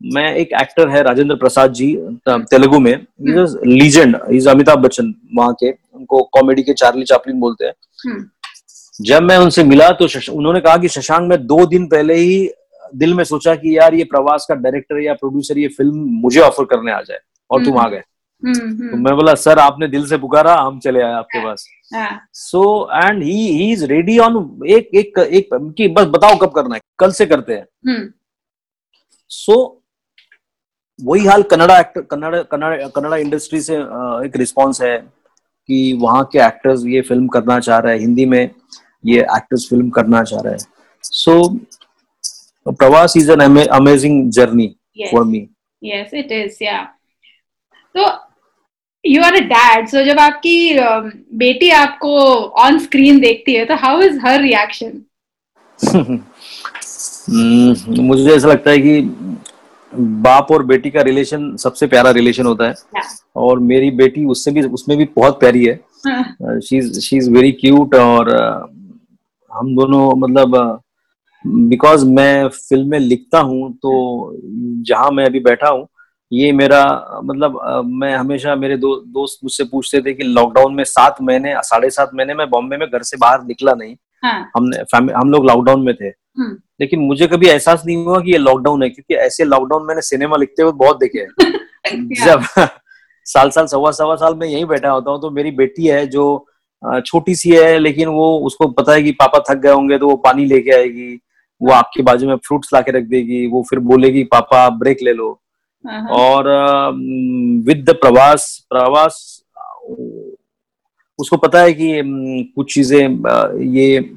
मैं 0.00 0.34
एक 0.34 0.52
एक्टर 0.60 0.88
है 0.88 1.02
राजेंद्र 1.02 1.34
प्रसाद 1.36 1.72
जी 1.72 1.94
तेलुगु 2.28 2.78
में। 2.80 2.94
लीजेंड 3.66 4.16
इज़ 4.30 4.48
अमिताभ 4.48 4.78
बच्चन 4.78 5.14
वहाँ 5.36 5.52
के। 5.54 5.70
उनको 5.70 6.22
कॉमेडी 6.32 6.62
के 6.62 6.72
चार्ली 6.72 7.04
चापलिन 7.04 7.40
बोलते 7.40 7.64
हैं। 7.64 7.72
हम्म। 8.04 8.24
जब 9.00 9.22
मैं 9.22 9.36
उनसे 9.36 9.64
मिला 9.64 9.90
तो 10.00 10.06
उन्होंने 10.32 10.60
कहा 10.60 10.76
कि 10.76 10.88
शशांक 10.88 11.28
मैं 11.28 11.46
दो 11.46 11.64
दिन 11.66 11.86
पहले 11.86 12.14
ही 12.14 12.50
दिल 12.94 13.14
में 13.14 13.24
सोचा 13.24 13.54
कि 13.54 13.76
यार 13.78 13.94
ये 13.94 14.04
प्रवास 14.04 14.46
का 14.48 14.54
डायरेक्टर 14.54 15.00
या 15.00 15.14
प्रोड्यूसर 15.14 15.58
ये 15.58 15.68
फ़िल्म 15.68 16.04
मुझे 16.22 16.40
ऑफ़र 16.40 16.64
करने 16.64 16.92
आ 16.92 17.00
जाए 17.02 17.18
और 17.50 17.64
तुम 17.64 17.78
आ 17.78 17.88
गए। 17.88 18.02
तो 18.42 18.96
मैं 18.96 19.14
बोला 19.16 19.34
सर 19.34 19.58
आपने 19.58 19.86
दिल 19.88 20.06
से 20.06 20.16
पुकारा 20.18 20.54
हम 20.54 20.78
चले 20.80 21.02
आए 21.02 21.12
आपके 21.12 21.44
पास। 21.44 21.64
So 22.32 22.62
and 22.94 23.22
he 23.22 23.46
he 23.48 23.70
is 23.72 23.84
ready 23.86 24.18
on 24.18 24.36
एक 24.68 24.90
एक 24.94 25.18
एक 25.18 25.48
कि 25.76 25.88
बस 25.88 26.06
बताओ 26.06 26.36
कब 26.38 26.52
करना 26.52 26.74
है 26.74 26.80
कल 26.98 27.10
से 27.10 27.26
करते 27.26 27.54
हैं। 27.54 27.64
सो 27.64 27.90
हम्म। 27.90 28.08
so, 29.38 29.68
वही 30.98 31.26
हाल 31.26 31.42
कन्नड़ा 31.42 31.78
एक्टर 31.80 32.00
कन्नड़ा 32.00 32.42
कन्नड़ा 32.42 32.88
कन्नड़ा 32.88 33.16
इंडस्ट्री 33.16 33.60
से 33.60 33.76
एक 33.76 34.36
रिस्पांस 34.36 34.80
है 34.82 34.96
कि 34.98 35.98
वहाँ 36.02 36.24
के 36.32 36.38
एक्टर्स 36.38 36.84
ये 36.86 37.00
फ़िल्म 37.00 37.28
करना 37.28 37.58
चाह 37.60 37.78
रहे 37.78 37.92
हैं 37.92 38.00
हिंदी 38.00 38.26
में। 38.26 38.50
ये 39.04 39.20
एक्टर्स 39.20 39.66
फ़िल्म 39.70 39.90
करना 39.90 40.22
चाह 40.22 40.40
रहे 40.40 40.52
हैं। 40.52 40.66
So 41.04 41.48
Pravas 42.68 43.16
is 43.16 43.30
an 43.32 43.56
amazing 43.58 44.30
journey 44.32 44.66
for 45.10 45.24
me 45.24 45.46
yes 45.82 46.14
it 46.14 46.32
is 46.32 46.64
या 46.64 46.82
तो 47.94 48.08
you 49.04 49.22
are 49.22 49.34
a 49.34 49.40
dad 49.46 49.88
so 49.88 50.04
जब 50.04 50.18
आपकी 50.20 50.74
बेटी 51.38 51.70
आपको 51.76 52.16
ऑन 52.64 52.78
स्क्रीन 52.78 53.20
देखती 53.20 53.54
है 53.54 53.64
तो 53.64 53.76
हाउ 53.76 54.00
इज़ 54.02 54.18
हर 54.26 54.40
रिएक्शन 54.42 55.02
मुझे 57.30 58.34
ऐसा 58.34 58.48
लगता 58.48 58.70
है 58.70 58.78
कि 58.78 59.00
बाप 59.92 60.50
और 60.52 60.62
बेटी 60.66 60.90
का 60.90 61.02
रिलेशन 61.02 61.56
सबसे 61.56 61.86
प्यारा 61.86 62.10
रिलेशन 62.10 62.46
होता 62.46 62.66
है। 62.68 62.74
Yeah. 62.74 63.06
और 63.36 63.58
मेरी 63.60 63.90
बेटी 63.90 64.24
उससे 64.24 64.50
भी 64.50 64.62
उसमें 64.68 64.96
भी 64.98 65.04
बहुत 65.16 65.38
प्यारी 65.40 65.64
है। 65.64 66.60
शी 66.60 67.16
इज़ 67.16 67.30
वेरी 67.30 67.52
क्यूट 67.52 67.94
और 67.94 68.30
हम 69.60 69.74
दोनों 69.76 70.10
मतलब 70.18 70.56
बिकॉज़ 71.68 72.04
मैं 72.08 72.48
फ़िल्में 72.48 72.98
लिखता 72.98 73.38
हूँ 73.40 73.72
तो 73.74 73.92
जहाँ 74.86 75.10
मैं 75.10 75.24
अभी 75.26 75.40
बैठा 75.40 75.68
हूँ 75.68 75.86
ये 76.32 76.50
मेरा 76.52 76.82
मतलब 77.24 77.60
मैं 77.92 78.14
हमेशा 78.14 78.54
मेरे 78.54 78.76
दो 78.76 78.94
दोस्त 79.08 79.40
मुझसे 79.44 79.64
पूछते 79.64 80.00
थे 80.00 80.12
कि 80.14 80.24
लॉकडाउन 80.24 80.74
में 80.74 80.84
सात 80.86 81.16
महीने 81.22 81.54
साढ़े 81.64 81.90
सात 81.90 82.10
महीने 82.14 82.34
में 82.34 82.48
बॉम्बे 82.50 82.76
में 82.76 82.88
घर 82.88 83.02
से 83.02 83.16
बाहर 83.16 83.42
निकला 83.44 83.74
नहीं 83.74 83.94
हाँ. 84.24 84.50
हमने 84.56 85.12
हम 85.12 85.30
लोग 85.30 85.46
लॉकडाउन 85.46 85.82
में 85.82 85.94
थे 85.94 86.06
हम्म। 86.06 86.56
लेकिन 86.80 87.00
मुझे 87.00 87.26
कभी 87.26 87.48
एहसास 87.48 87.82
नहीं 87.86 87.96
हुआ 87.96 88.20
कि 88.20 88.32
ये 88.32 88.38
लॉकडाउन 88.38 88.82
है 88.82 88.88
क्योंकि 88.88 89.14
ऐसे 89.16 89.44
लॉकडाउन 89.44 89.86
मैंने 89.86 90.02
सिनेमा 90.02 90.36
लिखते 90.36 90.62
हुए 90.62 90.72
बहुत 90.74 90.98
देखे 90.98 91.18
हैं 91.18 92.08
जब 92.24 92.44
साल 93.26 93.50
साल 93.50 93.66
सवा 93.66 93.90
सवा 93.92 94.14
साल 94.16 94.34
में 94.34 94.46
यही 94.46 94.64
बैठा 94.66 94.90
होता 94.90 95.10
हूँ 95.10 95.20
तो 95.20 95.30
मेरी 95.30 95.50
बेटी 95.56 95.86
है 95.86 96.06
जो 96.08 96.24
छोटी 97.06 97.34
सी 97.34 97.50
है 97.50 97.78
लेकिन 97.78 98.08
वो 98.08 98.38
उसको 98.38 98.68
पता 98.68 98.92
है 98.92 99.02
कि 99.02 99.12
पापा 99.12 99.38
थक 99.50 99.58
गए 99.58 99.72
होंगे 99.72 99.98
तो 99.98 100.08
वो 100.08 100.16
पानी 100.16 100.44
लेके 100.44 100.70
आएगी 100.70 101.20
वो 101.62 101.72
आपके 101.72 102.02
बाजू 102.02 102.28
में 102.28 102.36
फ्रूट्स 102.36 102.74
ला 102.74 102.80
के 102.80 102.92
रख 102.92 103.04
देगी 103.04 103.46
वो 103.46 103.62
फिर 103.70 103.78
बोलेगी 103.78 104.24
पापा 104.24 104.68
ब्रेक 104.68 104.98
ले 105.02 105.12
लो 105.12 105.40
हाँ, 105.86 106.00
हाँ। 106.00 106.10
और 106.10 106.44
विद 107.66 107.84
द 107.90 107.90
प्रवास 107.90 108.66
प्रवास 108.70 109.44
उसको 111.18 111.36
पता 111.36 111.60
है 111.60 111.72
कि 111.72 112.02
कुछ 112.56 112.74
चीज़ें 112.74 113.08
ये 113.60 114.10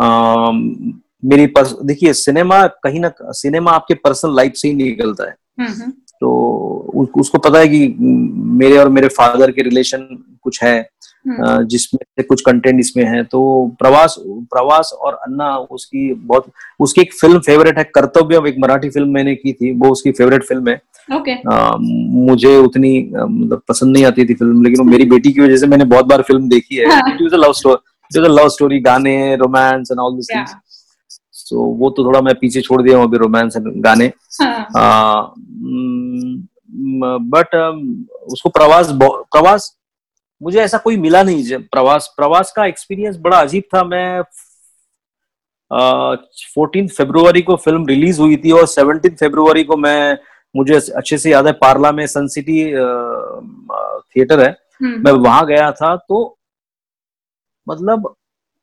आ, 0.00 0.50
मेरी 1.24 1.46
देखिए 1.84 2.12
सिनेमा 2.12 2.66
कहीं 2.66 3.00
ना 3.00 3.12
सिनेमा 3.20 3.70
आपके 3.70 3.94
पर्सनल 3.94 4.36
लाइफ 4.36 4.52
से 4.54 4.68
ही 4.68 4.74
निकलता 4.74 5.24
है 5.24 5.36
हम्म, 5.60 5.82
हम्म। 5.82 5.90
तो 6.20 7.16
उसको 7.18 7.38
पता 7.38 7.58
है 7.58 7.68
कि 7.68 7.96
मेरे 7.98 8.78
और 8.78 8.88
मेरे 8.88 9.08
फादर 9.08 9.50
के 9.50 9.62
रिलेशन 9.62 10.24
कुछ 10.42 10.62
है। 10.62 10.90
जिसमें 11.26 12.24
कुछ 12.24 12.40
कंटेंट 12.42 12.80
इसमें 12.80 13.04
है। 13.06 13.22
तो 13.24 13.40
प्रवास 13.78 14.14
प्रवास 14.50 14.92
और 14.94 15.14
अन्ना 15.16 15.56
उसकी 15.56 16.12
बहुत 16.14 16.50
उसकी 16.80 17.00
एक 17.00 17.12
फ़िल्म 17.14 17.38
फेवरेट 17.40 17.78
है 17.78 17.84
कर्तव्य 17.94 18.40
एक 18.48 18.56
मराठी 18.60 18.90
फ़िल्म 18.90 19.08
मैंने 19.14 19.34
की 19.34 19.52
थी 19.52 19.72
वो 19.74 19.90
उसकी 19.92 20.12
फेवरेट 20.12 20.44
फ़िल्म 20.44 20.68
है। 20.68 20.80
Okay. 21.08 21.34
आ, 21.52 21.76
मुझे 21.78 22.56
उतनी 22.58 22.90
मतलब 23.14 23.62
पसंद 23.68 23.92
नहीं 23.92 24.04
आती 24.04 24.24
थी 24.24 24.34
फ़िल्म 24.34 24.62
लेकिन 24.64 24.80
वो 24.80 24.90
मेरी 24.90 25.04
बेटी 25.10 25.32
की 25.32 25.40
वजह 25.40 25.56
से 25.56 25.66
मैंने 25.66 25.84
बहुत 25.86 26.06
बार 26.06 26.22
फ़िल्म 26.22 26.48
देखी 26.48 26.76
है। 26.76 26.84
लव 27.34 27.52
स्टोरी 27.52 28.28
लव 28.28 28.48
स्टोरी 28.48 28.78
गाने 28.80 29.36
romance 29.36 29.88
and 29.90 30.00
all 30.00 30.16
this 30.16 30.28
so 31.34 31.64
वो 31.78 31.90
तो 31.90 32.04
थोड़ा 32.04 32.20
मैं 32.20 32.34
पीछे 32.40 32.60
छोड़ 32.60 32.80
दिया 32.82 32.96
हूँ 32.96 33.04
अभी 33.04 33.18
रोमांस 33.18 33.56
एंड 33.56 33.66
गाने। 33.84 34.06
बट 37.02 37.54
हाँ। 37.54 37.70
उसको 38.32 38.48
प्रवास 38.48 38.90
प्रवास 39.02 39.74
मुझे 40.40 40.60
ऐसा 40.60 40.78
कोई 40.78 40.96
मिला 40.96 41.22
नहीं 41.22 41.58
प्रवास 41.72 42.12
प्रवास 42.16 42.52
का 42.52 42.64
एक्सपीरियंस 42.66 43.16
बड़ा 43.20 43.40
अजीब 43.40 43.62
था। 43.74 43.82
मैं 43.84 44.22
फोर्टीन 46.54 46.88
फरवरी 46.88 47.42
को 47.42 47.56
फ़िल्म 47.56 47.86
रिलीज़ 47.86 48.20
हुई 48.20 48.36
थी 48.36 48.50
और 48.52 48.66
सेवनटीन 48.66 49.14
फेब्रुवरी 49.14 49.64
को 49.64 49.76
मैं 49.76 50.18
मुझे 50.54 50.74
अच्छे 50.74 51.18
से 51.18 51.30
याद 51.30 51.46
है 51.46 51.52
पार्ला 51.54 51.92
में 51.92 52.06
सन 52.06 52.26
सिटी 52.28 52.64
थिएटर 54.14 54.40
है। 54.40 54.50
हम्म। 54.82 55.02
मैं 55.04 55.12
वहाँ 55.12 55.46
गया 55.46 55.70
था 55.72 55.94
तो 55.98 56.38
मतलब 57.66 58.14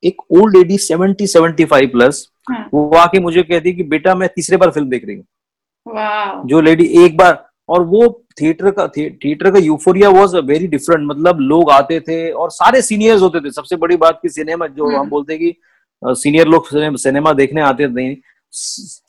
एक 0.04 0.22
old 0.32 0.56
lady 0.56 0.78
seventy 0.78 1.28
seventy 1.28 1.66
five 1.66 1.90
plus 1.90 2.28
वो 2.74 2.90
आके 2.98 3.20
मुझे 3.20 3.44
कहती 3.44 3.74
कि 3.74 3.84
बेटा 3.86 4.16
मैं 4.16 4.30
तीसरे 4.36 4.58
बार 4.58 4.72
फ़िल्म 4.72 4.90
देख 4.90 5.06
रही 5.06 5.16
हूँ। 5.16 6.48
जो 6.48 6.62
लेडी 6.62 6.86
एक 7.04 7.18
बार 7.18 7.47
और 7.70 7.84
वो 7.84 8.08
थिएटर 8.42 8.72
का 8.72 8.88
थिएटर 8.88 9.52
का 9.52 9.60
यूफोरिया 9.60 10.10
वाज 10.10 10.36
वेरी 10.46 10.68
डिफरेंट 10.68 11.08
मतलब 11.08 11.40
लोग 11.44 11.72
आते 11.72 12.00
थे 12.00 12.20
और 12.34 12.52
सारे 12.52 12.82
सीनियर्स 12.82 13.22
होते 13.22 13.40
थे 13.40 13.52
सबसे 13.52 13.76
बड़ी 13.76 13.98
बात 13.98 14.20
की 14.22 14.30
सिनेमा 14.30 14.68
जो 14.68 14.86
हम्म। 14.86 15.00
हम 15.00 15.10
बोलते 15.10 15.34
हैं 15.34 15.42
कि 15.42 16.16
सीनियर 16.16 16.48
लोग 16.48 16.68
सिनेमा 16.98 17.34
देखने 17.34 17.62
आते 17.62 17.88
थे 17.90 18.14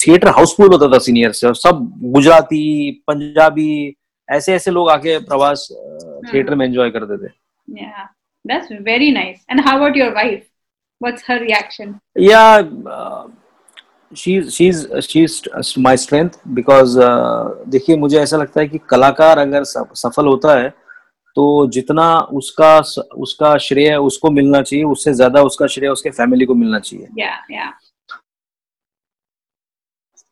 थिएटर 0.00 0.29
हाउसफुल 0.37 0.73
होता 0.73 0.93
था 0.95 0.99
सीनियर 1.00 1.33
से 1.33 1.47
और 1.47 1.55
सब 1.57 1.88
गुजराती 2.12 2.91
पंजाबी 3.07 3.71
ऐसे 4.29 4.55
ऐसे 4.55 4.71
लोग 4.71 4.91
आके 4.91 5.19
प्रवास 5.25 5.69
थिएटर 6.33 6.55
में 6.55 6.67
एंजॉय 6.67 6.91
करते 6.91 7.27
थे 7.27 7.37
That's 8.45 8.69
very 8.83 9.11
nice. 9.11 9.41
And 9.49 9.61
how 9.61 9.77
about 9.77 9.95
your 9.95 10.15
wife? 10.15 10.45
What's 11.00 11.23
her 11.23 11.38
reaction? 11.38 12.00
Yeah, 12.17 12.62
uh, 12.87 13.29
she's 14.12 14.55
she's 14.55 14.87
she's 15.00 15.43
my 15.77 15.95
strength 15.97 16.38
because 16.55 16.97
uh, 16.99 17.69
देखिए 17.69 17.97
मुझे 17.97 18.19
ऐसा 18.19 18.37
लगता 18.37 18.61
है 18.61 18.69
कि 18.69 18.79
कलाकार 18.91 19.38
अगर 19.38 19.65
सफल 19.65 20.27
होता 20.27 20.59
है 20.61 20.69
तो 21.37 21.67
जितना 21.67 22.19
उसका 22.35 22.79
उसका 23.17 23.57
श्रेय 23.59 23.95
उसको 23.97 24.31
मिलना 24.31 24.62
चाहिए 24.62 24.85
उससे 24.85 25.12
ज़्यादा 25.15 25.43
उसका 25.43 25.67
श्रेय 25.67 25.91
उसके 25.91 26.11
फैमिली 26.11 26.47
को 26.47 26.55
मिलना 26.55 26.79
चाहिए 26.79 27.07
yeah, 27.19 27.37
yeah. 27.50 27.73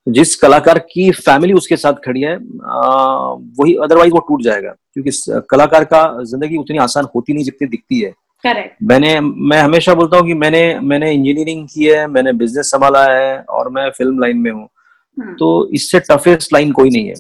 जिस 0.07 0.35
कलाकार 0.37 0.79
की 0.79 1.11
फैमिली 1.11 1.53
उसके 1.53 1.77
साथ 1.77 1.95
खड़ी 2.05 2.21
है 2.21 2.37
वही 2.37 3.75
अदरवाइज़ 3.77 4.13
वो 4.13 4.19
टूट 4.19 4.43
जाएगा 4.43 4.75
क्योंकि 4.93 5.11
कलाकार 5.51 5.85
का 5.85 6.03
ज़िंदगी 6.25 6.57
उतनी 6.57 6.79
आसान 6.79 7.07
होती 7.15 7.35
नहीं 7.35 7.45
जितनी 7.45 7.69
दिखती 7.69 8.01
है 8.01 8.13
करेक्ट 8.45 8.77
मैंने 8.83 9.19
मैं 9.21 9.61
हमेशा 9.61 9.95
बोलता 9.95 10.17
हूँ 10.17 10.27
कि 10.27 10.35
मैंने 10.35 10.79
मैंने 10.81 11.13
इंजीनियरिंग 11.13 11.67
की 11.69 11.85
है 11.85 12.07
मैंने 12.07 12.33
बिज़नेस 12.35 12.71
संभाला 12.71 13.05
है 13.05 13.39
और 13.41 13.69
मैं 13.69 13.89
फ़िल्म 13.91 14.21
लाइन 14.21 14.37
में 14.39 14.51
हूँ। 14.51 14.69
हम्म। 15.17 15.35
तो 15.35 15.69
इससे 15.75 16.01
टफेस्ट 16.11 16.53
लाइन 16.53 16.73
कोई 16.73 16.91
नहीं 16.91 17.09
है। 17.09 17.15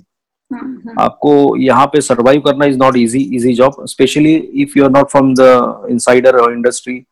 हम्म, 0.50 0.72
हम्म। 0.88 1.00
आपको 1.00 1.56
यहाँ 1.56 1.86
पे 1.86 2.00
सरवाइव 2.00 2.40
करना 2.40 2.64
is 2.64 2.78
not 2.78 2.96
easy 2.96 3.22
easy 3.36 3.52
job 3.54 3.84
specially 3.86 4.34
if 4.34 4.78
you 4.78 4.84
are 4.84 4.90
not 4.90 5.10
from 5.10 5.34
the 5.34 5.86
insider 5.90 6.36
और 6.36 6.52
इंडस्ट्री 6.52 7.02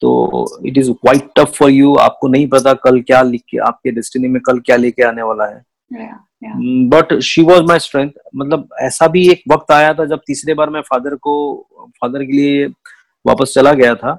तो 0.00 0.60
it 0.66 0.78
is 0.78 0.90
quite 0.92 1.28
tough 1.36 1.52
for 1.54 1.70
you 1.70 1.94
आपको 1.96 2.28
नहीं 2.28 2.48
पता 2.48 2.72
कल 2.74 3.00
क्या 3.00 3.22
लिख 3.22 3.42
के 3.50 3.58
आपके 3.66 3.90
डेस्टिनी 3.90 4.28
में 4.28 4.40
कल 4.46 4.58
क्या 4.58 4.76
लेके 4.76 5.02
आने 5.02 5.22
वाला 5.22 5.46
है। 5.46 5.62
But 6.88 7.18
she 7.20 7.42
was 7.42 7.62
my 7.62 7.78
strength 7.78 8.10
मतलब 8.36 8.68
ऐसा 8.80 9.06
भी 9.06 9.28
एक 9.28 9.42
वक्त 9.52 9.70
आया 9.72 9.94
था 9.94 10.04
जब 10.04 10.20
तीसरे 10.26 10.54
बार 10.54 10.70
मैं 10.70 10.80
फादर 10.80 11.14
को 11.14 11.34
फादर 12.00 12.24
के 12.24 12.32
लिए 12.32 12.66
वापस 13.26 13.52
चला 13.54 13.72
गया 13.72 13.94
था 13.94 14.18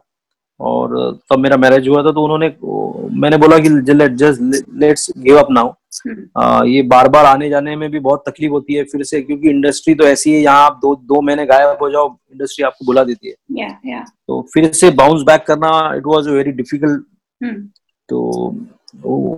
और 0.59 1.19
तब 1.29 1.39
मेरा 1.39 1.57
मैरिज 1.57 1.87
हुआ 1.87 2.03
था 2.03 2.11
तो 2.11 2.23
उन्होंने 2.23 2.47
मैंने 3.19 3.37
बोला 3.37 3.57
कि 3.59 3.69
just 4.15 4.65
let's 4.75 5.11
give 5.17 5.37
up 5.37 5.47
now 5.51 6.65
ये 6.65 6.81
बार 6.81 7.07
बार 7.07 7.25
आने 7.25 7.49
जाने 7.49 7.75
में 7.75 7.91
भी 7.91 7.99
बहुत 7.99 8.23
तकलीफ़ 8.27 8.51
होती 8.51 8.73
है 8.73 8.83
फिर 8.83 9.03
से 9.03 9.21
क्योंकि 9.21 9.49
इंडस्ट्री 9.49 9.95
तो 9.95 10.03
ऐसी 10.03 10.33
है 10.33 10.39
यहाँ 10.39 10.65
आप 10.65 10.79
दो 10.81 10.95
दो 10.95 11.21
महीने 11.21 11.45
गायब 11.45 11.77
हो 11.81 11.89
जाओ 11.89 12.17
इंडस्ट्री 12.33 12.65
आपको 12.65 12.85
बुला 12.85 13.03
देती 13.03 13.27
है 13.27 13.33
yeah, 13.59 13.95
yeah. 13.95 14.09
तो 14.27 14.47
फिर 14.53 14.71
से 14.71 14.91
बाउंस 14.91 15.21
बैक 15.21 15.43
करना 15.47 15.95
इट 15.95 16.03
वॉज़ 16.05 16.29
वेरी 16.29 16.51
डिफ़िकल्ट 16.51 17.03
तो 18.09 18.21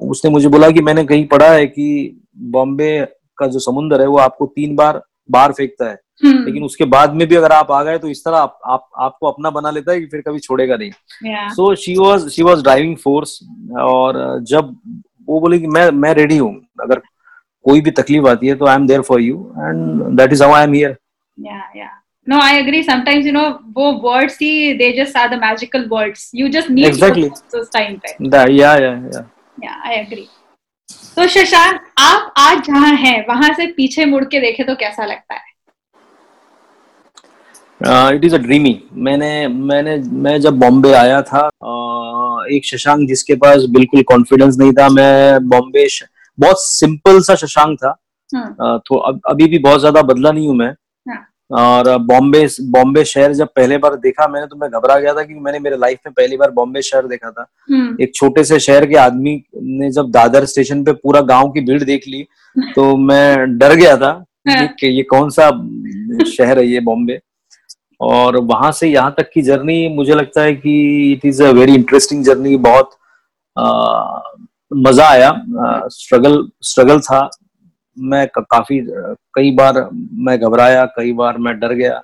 उसने 0.10 0.32
मुझे 0.32 0.48
बोला 0.48 0.70
कि 0.72 0.82
मैंने 0.82 1.06
कहीं 1.06 1.28
पढ़ा 1.28 1.50
है 1.50 1.66
कि 1.68 2.20
बॉम्बे 2.38 3.08
का 3.38 3.48
जो 3.48 3.60
समुन्द्र 3.60 4.02
है 4.02 4.08
वो 4.08 4.18
आपको 4.18 4.46
तीन 4.46 4.76
बार 4.76 5.02
बाहर 5.32 5.52
फेंकता 5.52 5.90
है। 5.90 5.98
लेकिन 6.24 6.64
उसके 6.64 6.86
बाद 6.86 7.14
में 7.14 7.28
भी 7.28 7.36
अगर 7.36 7.52
आप 7.52 7.72
आ 7.72 7.82
गए 7.84 7.98
तो 7.98 8.08
इस 8.08 8.24
तरह 8.26 8.38
आप, 8.38 8.60
आप 8.66 8.88
आपको 9.00 9.32
अपना 9.32 9.50
बना 9.50 9.72
लेता 9.72 9.92
है 9.92 10.00
कि 10.00 10.06
फिर 10.06 10.22
कभी 10.22 10.40
छोड़ेगा 10.40 10.76
नहीं 10.76 11.50
so 11.56 11.74
she 11.76 11.96
was 11.98 12.28
she 12.30 12.44
was 12.44 12.64
driving 12.64 12.96
force 12.98 13.40
और 13.82 14.18
जब 14.50 14.76
वो 15.28 15.40
बोले 15.40 15.60
कि 15.60 15.68
मैं 15.68 15.90
मैं 15.92 16.14
रेडी 16.14 16.38
हूँ 16.38 16.56
अगर 16.82 17.02
कोई 17.66 17.82
भी 17.82 17.92
तकलीफ़ 17.92 18.28
आती 18.28 18.48
है 18.48 18.56
तो 18.56 18.66
I 18.66 18.76
am 18.76 18.88
there 18.88 19.02
for 19.02 19.22
you 19.22 19.38
and 19.58 20.04
that 20.18 20.34
is 20.34 20.44
how 20.44 20.54
I 20.54 20.64
am 20.64 20.74
here 20.74 20.98
No, 22.28 22.40
I 22.40 22.50
agree. 22.56 22.80
Sometimes 22.84 23.28
you 23.28 23.32
know, 23.34 23.46
वो 23.76 23.86
words 24.02 24.36
ही 24.42 24.78
they 24.80 24.90
just 24.96 25.16
are 25.16 25.30
the 25.30 25.38
magical 25.38 25.86
words. 25.90 26.26
You 26.34 26.50
just 26.56 26.70
need 26.70 26.88
exactly. 26.88 27.30
those 27.54 27.70
time 27.70 27.96
पे. 28.04 28.12
That, 28.30 28.52
yeah, 28.54 28.76
yeah, 28.78 29.00
yeah. 29.14 29.24
Yeah, 29.58 29.80
I 29.86 29.96
agree. 30.02 30.26
तो 31.16 31.28
शशांक 31.28 31.80
आप 32.00 32.34
आज 32.38 32.66
जहाँ 32.68 32.94
हैं 32.96 33.26
वहाँ 33.28 33.54
से 33.54 33.66
पीछे 33.72 34.06
मुड़ 34.06 34.24
के 34.24 34.40
देखे 34.40 34.64
तो 34.64 34.76
कैसा 34.76 35.06
लगता 35.06 35.36
है 35.36 35.49
इट 37.82 38.26
इज़ 38.26 38.36
अ 38.36 38.38
ड्रीमी 38.38 38.80
मैंने 38.98 39.48
मैंने 39.48 39.96
मैं 40.24 40.40
जब 40.42 40.60
बॉम्बे 40.60 40.92
आया 40.94 41.22
था 41.22 41.42
uh, 41.42 42.56
एक 42.56 42.66
शशांक 42.66 43.08
जिसके 43.08 43.36
पास 43.36 43.64
बिल्कुल 43.70 44.02
कॉन्फिडेंस 44.04 44.58
नहीं 44.60 44.72
था 44.74 44.88
मैं 44.90 45.48
बॉम्बे 45.50 45.88
बहुत 46.38 46.62
सिंपल 46.62 47.20
सा 47.22 47.36
शशांक 47.36 47.78
था। 47.78 47.92
uh, 48.30 48.80
तो 48.88 48.98
अब 48.98 49.22
अभी 49.30 49.48
भी 49.48 49.60
बहुत 49.60 49.80
ज़्यादा 49.80 50.02
बदला 50.02 50.32
नहीं 50.32 50.48
हूँ 50.48 50.56
मैं। 50.56 50.70
हाँ। 51.06 51.26
और 51.52 51.98
बॉम्बे 52.00 52.46
बॉम्बे 52.72 53.04
शहर 53.06 53.34
जब 53.34 53.48
पहले 53.56 53.78
बार 53.78 53.96
देखा 53.98 54.28
मैंने 54.28 54.48
तो 54.48 54.56
मैं 54.56 54.70
घबरा 54.70 55.00
गया 55.00 55.14
था 55.14 55.24
क्योंकि 55.24 55.44
मैंने 55.44 55.60
मेरे 55.60 55.78
लाइफ 55.78 56.00
में 56.08 56.14
पहली 56.14 56.38
बार 56.38 56.52
बॉम्बे 56.52 56.82
शहर 56.82 57.08
देखा 57.08 57.32
था। 57.32 57.46
हम्म। 57.72 58.04
एक 58.04 58.14
छोटे 58.16 58.44
से 58.44 58.60
शहर 58.60 58.86
के 58.86 58.96
आदमी 58.98 59.42
ने 59.56 59.92
जब 59.92 60.12
दादर 60.12 60.46
स्टेशन 60.46 60.84
पे 60.84 60.92
पूरा 60.94 61.22
गाँव 61.32 61.50
की 61.52 61.62
भीड़ 61.62 61.84
देख 61.84 62.08
ली 62.08 62.24
तो 62.76 62.96
मैं 62.98 63.58
डर 63.58 63.76
गया 63.76 63.96
था 63.98 64.12
हाँ। 64.50 64.68
कि 64.80 64.88
ये 64.88 65.04
कौन 65.10 65.30
सा 65.30 65.50
शहर 66.28 66.60
है 66.60 66.68
ये 66.68 66.80
बॉम्बे। 66.82 67.20
और 68.02 68.38
वहाँ 68.38 68.72
से 68.72 68.88
यहाँ 68.88 69.14
तक 69.18 69.30
की 69.34 69.42
जर्नी 69.42 69.88
मुझे 69.96 70.14
लगता 70.14 70.42
है 70.42 70.54
कि 70.56 71.12
it 71.12 71.26
is 71.26 71.44
a 71.44 71.50
very 71.52 71.74
interesting 71.76 72.24
journey 72.24 72.56
बहुत 72.58 72.98
आ, 73.58 74.22
मज़ा 74.74 75.08
आया 75.10 75.32
स्ट्रगल 75.88 76.48
स्ट्रगल 76.62 77.00
था 77.00 77.30
मैं 77.98 78.28
काफ़ी 78.38 78.80
कई 79.36 79.52
बार 79.52 79.90
मैं 79.94 80.40
घबराया 80.40 80.86
कई 80.96 81.14
बार 81.14 81.38
मैं 81.38 81.60
डर 81.60 81.74
गया 81.74 82.02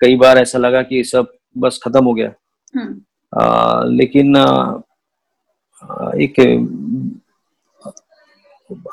कई 0.00 0.16
बार 0.16 0.38
ऐसा 0.38 0.58
लगा 0.58 0.82
कि 0.82 1.02
सब 1.04 1.32
बस 1.58 1.80
खत्म 1.84 2.04
हो 2.04 2.14
गया 2.14 2.32
हम्म। 2.74 3.00
आ, 3.32 3.82
लेकिन 3.84 4.36
आ, 4.36 4.80
एक 6.16 6.40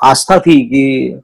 आस्था 0.04 0.38
थी 0.38 0.60
कि 0.68 1.20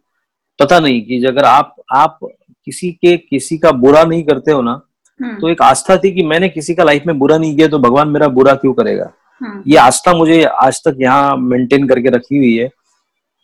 पता 0.58 0.78
नहीं 0.80 1.02
कि 1.02 1.24
अगर 1.26 1.44
आप 1.44 1.74
आप 1.94 2.18
किसी 2.66 2.90
के 2.92 3.16
किसी 3.16 3.58
का 3.58 3.70
बुरा 3.72 4.02
नहीं 4.04 4.22
करते 4.24 4.52
हो 4.52 4.62
ना। 4.62 4.80
तो 5.22 5.48
एक 5.48 5.62
आस्था 5.62 5.96
थी 5.96 6.10
कि 6.12 6.22
मैंने 6.22 6.48
किसी 6.48 6.74
का 6.74 6.84
लाइफ 6.84 7.02
में 7.06 7.18
बुरा 7.18 7.38
नहीं 7.38 7.56
किया 7.56 7.68
तो 7.68 7.78
भगवान 7.78 8.08
मेरा 8.08 8.28
बुरा 8.28 8.54
क्यों 8.54 8.72
करेगा? 8.72 9.10
हम्म। 9.40 9.62
ये 9.66 9.76
आस्था 9.76 10.14
मुझे 10.14 10.42
आज 10.44 10.80
तक 10.84 10.96
यहाँ 11.00 11.36
मेंटेन 11.36 11.88
करके 11.88 12.08
रखी 12.08 12.36
हुई 12.36 12.56
है। 12.56 12.70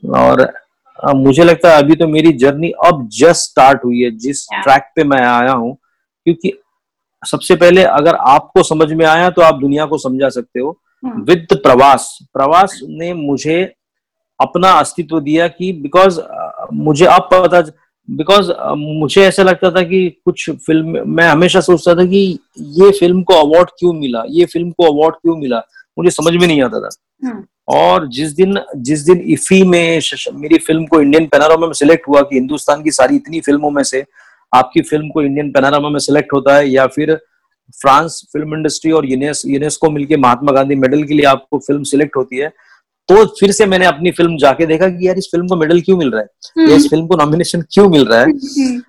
और 0.05 0.53
मुझे 1.15 1.45
लगता 1.45 1.71
है 1.71 1.83
अभी 1.83 1.97
तो 1.97 2.09
मेरी 2.09 2.33
जर्नी 2.33 2.71
अब 2.71 3.09
जस्ट 3.13 3.51
स्टार्ट 3.51 3.85
हुई 3.85 4.03
है 4.03 4.11
जिस 4.11 4.47
ट्रैक 4.55 4.83
पे 4.97 5.05
मैं 5.05 5.23
आया 5.23 5.53
हूँ। 5.53 5.77
क्योंकि 6.27 6.53
सबसे 7.23 7.57
पहले 7.57 7.83
अगर 7.83 8.15
आपको 8.15 8.63
समझ 8.63 8.93
में 8.93 9.07
आया 9.07 9.31
तो 9.31 9.43
आप 9.43 9.55
दुनिया 9.55 9.87
को 9.87 9.99
समझा 9.99 10.29
सकते 10.29 10.61
हो। 10.61 10.79
With 11.05 11.47
hmm. 11.53 11.57
प्रवास। 11.57 12.19
प्रवास 12.35 12.81
ने 12.89 13.13
मुझे 13.15 13.75
अपना 14.41 14.71
अस्तित्व 14.71 15.21
दिया 15.21 15.49
कि 15.49 15.73
बिकॉज़ 15.73 16.21
मुझे 16.73 17.07
अब 17.07 17.29
पता 17.33 17.61
बिकॉज़ 18.09 18.51
मुझे 18.77 19.23
ऐसा 19.23 19.43
लगता 19.43 19.71
था 19.71 19.83
कि 19.83 20.09
कुछ 20.25 20.51
फ़िल्म 20.67 21.03
मैं 21.11 21.29
हमेशा 21.29 21.61
सोचता 21.61 21.95
था 21.95 22.05
कि 22.05 22.39
ये 22.59 22.91
फ़िल्म 22.91 23.23
को 23.23 23.35
अवार्ड 23.35 23.71
क्यों 23.79 23.93
मिला? 23.93 24.23
ये 24.29 24.45
फ़िल्म 24.45 24.71
को 24.71 24.93
अवार्ड 24.93 25.15
क्यों 25.15 25.37
मिला? 25.37 25.59
मुझे 25.99 26.11
समझ 26.11 26.33
में 26.35 26.47
नहीं 26.47 26.63
आता 26.63 26.81
था। 26.81 26.89
हम्म। 27.25 27.45
और 27.69 28.07
जिस 28.09 28.33
दिन 28.33 28.59
जिस 28.77 29.01
दिन 29.01 29.21
इफी 29.33 29.63
में 29.63 30.01
मेरी 30.35 30.59
फ़िल्म 30.59 30.87
को 30.87 31.01
इंडियन 31.01 31.27
पैनारोमा 31.27 31.67
में 31.67 31.73
सिलेक्ट 31.73 32.09
हुआ 32.09 32.21
कि 32.23 32.37
हिंदुस्तान 32.37 32.83
की 32.83 32.91
सारी 32.91 33.17
इतनी 33.17 33.41
फ़िल्मों 33.41 33.71
में 33.71 33.83
से 33.83 34.05
आपकी 34.53 34.81
फ़िल्म 34.81 35.09
को 35.09 35.23
इंडियन 35.23 35.51
पैनारामा 35.53 35.89
में 35.89 35.99
सिलेक्ट 35.99 36.33
होता 36.33 36.57
है 36.57 36.69
या 36.71 36.87
फिर 36.87 37.15
फ्रांस 37.81 38.21
फ़िल्म 38.33 38.55
इंडस्ट्री 38.55 38.93
और 38.93 39.07
यूनेस्को 39.07 39.91
मिलकर 39.91 40.17
महात्मा 40.17 40.53
गांधी 40.53 40.75
मेडल 40.75 41.03
के 41.03 41.15
लिए 41.15 41.27
आपको 41.27 41.59
फ़िल्म 41.59 41.83
सिलेक्ट 41.83 42.17
होती 42.17 42.37
है 42.37 42.53
तो 43.09 43.25
फिर 43.41 43.51
से 43.53 43.67
मैंने 43.67 43.87
अपनी 43.87 44.11
फ़िल्म 44.11 44.37
जाके 44.37 44.67
देखा 44.67 44.89
कि 44.89 45.09
यार 45.09 45.19
इस 45.19 45.29
फ़िल्म 45.33 45.47
को 45.47 45.57
मेडल 45.57 45.81
क्यों 45.81 45.97
मिल 45.97 46.11
रहा 46.11 46.21
है? 46.21 46.69
या 46.69 46.77
इस 46.77 46.89
फ़िल्म 46.91 47.07
को 47.07 47.17
नॉमिनेशन 47.17 47.63
क्यों 47.73 47.89
मिल 47.89 48.05
रहा 48.05 48.21
है? 48.21 48.27
हम्म। 48.27 48.81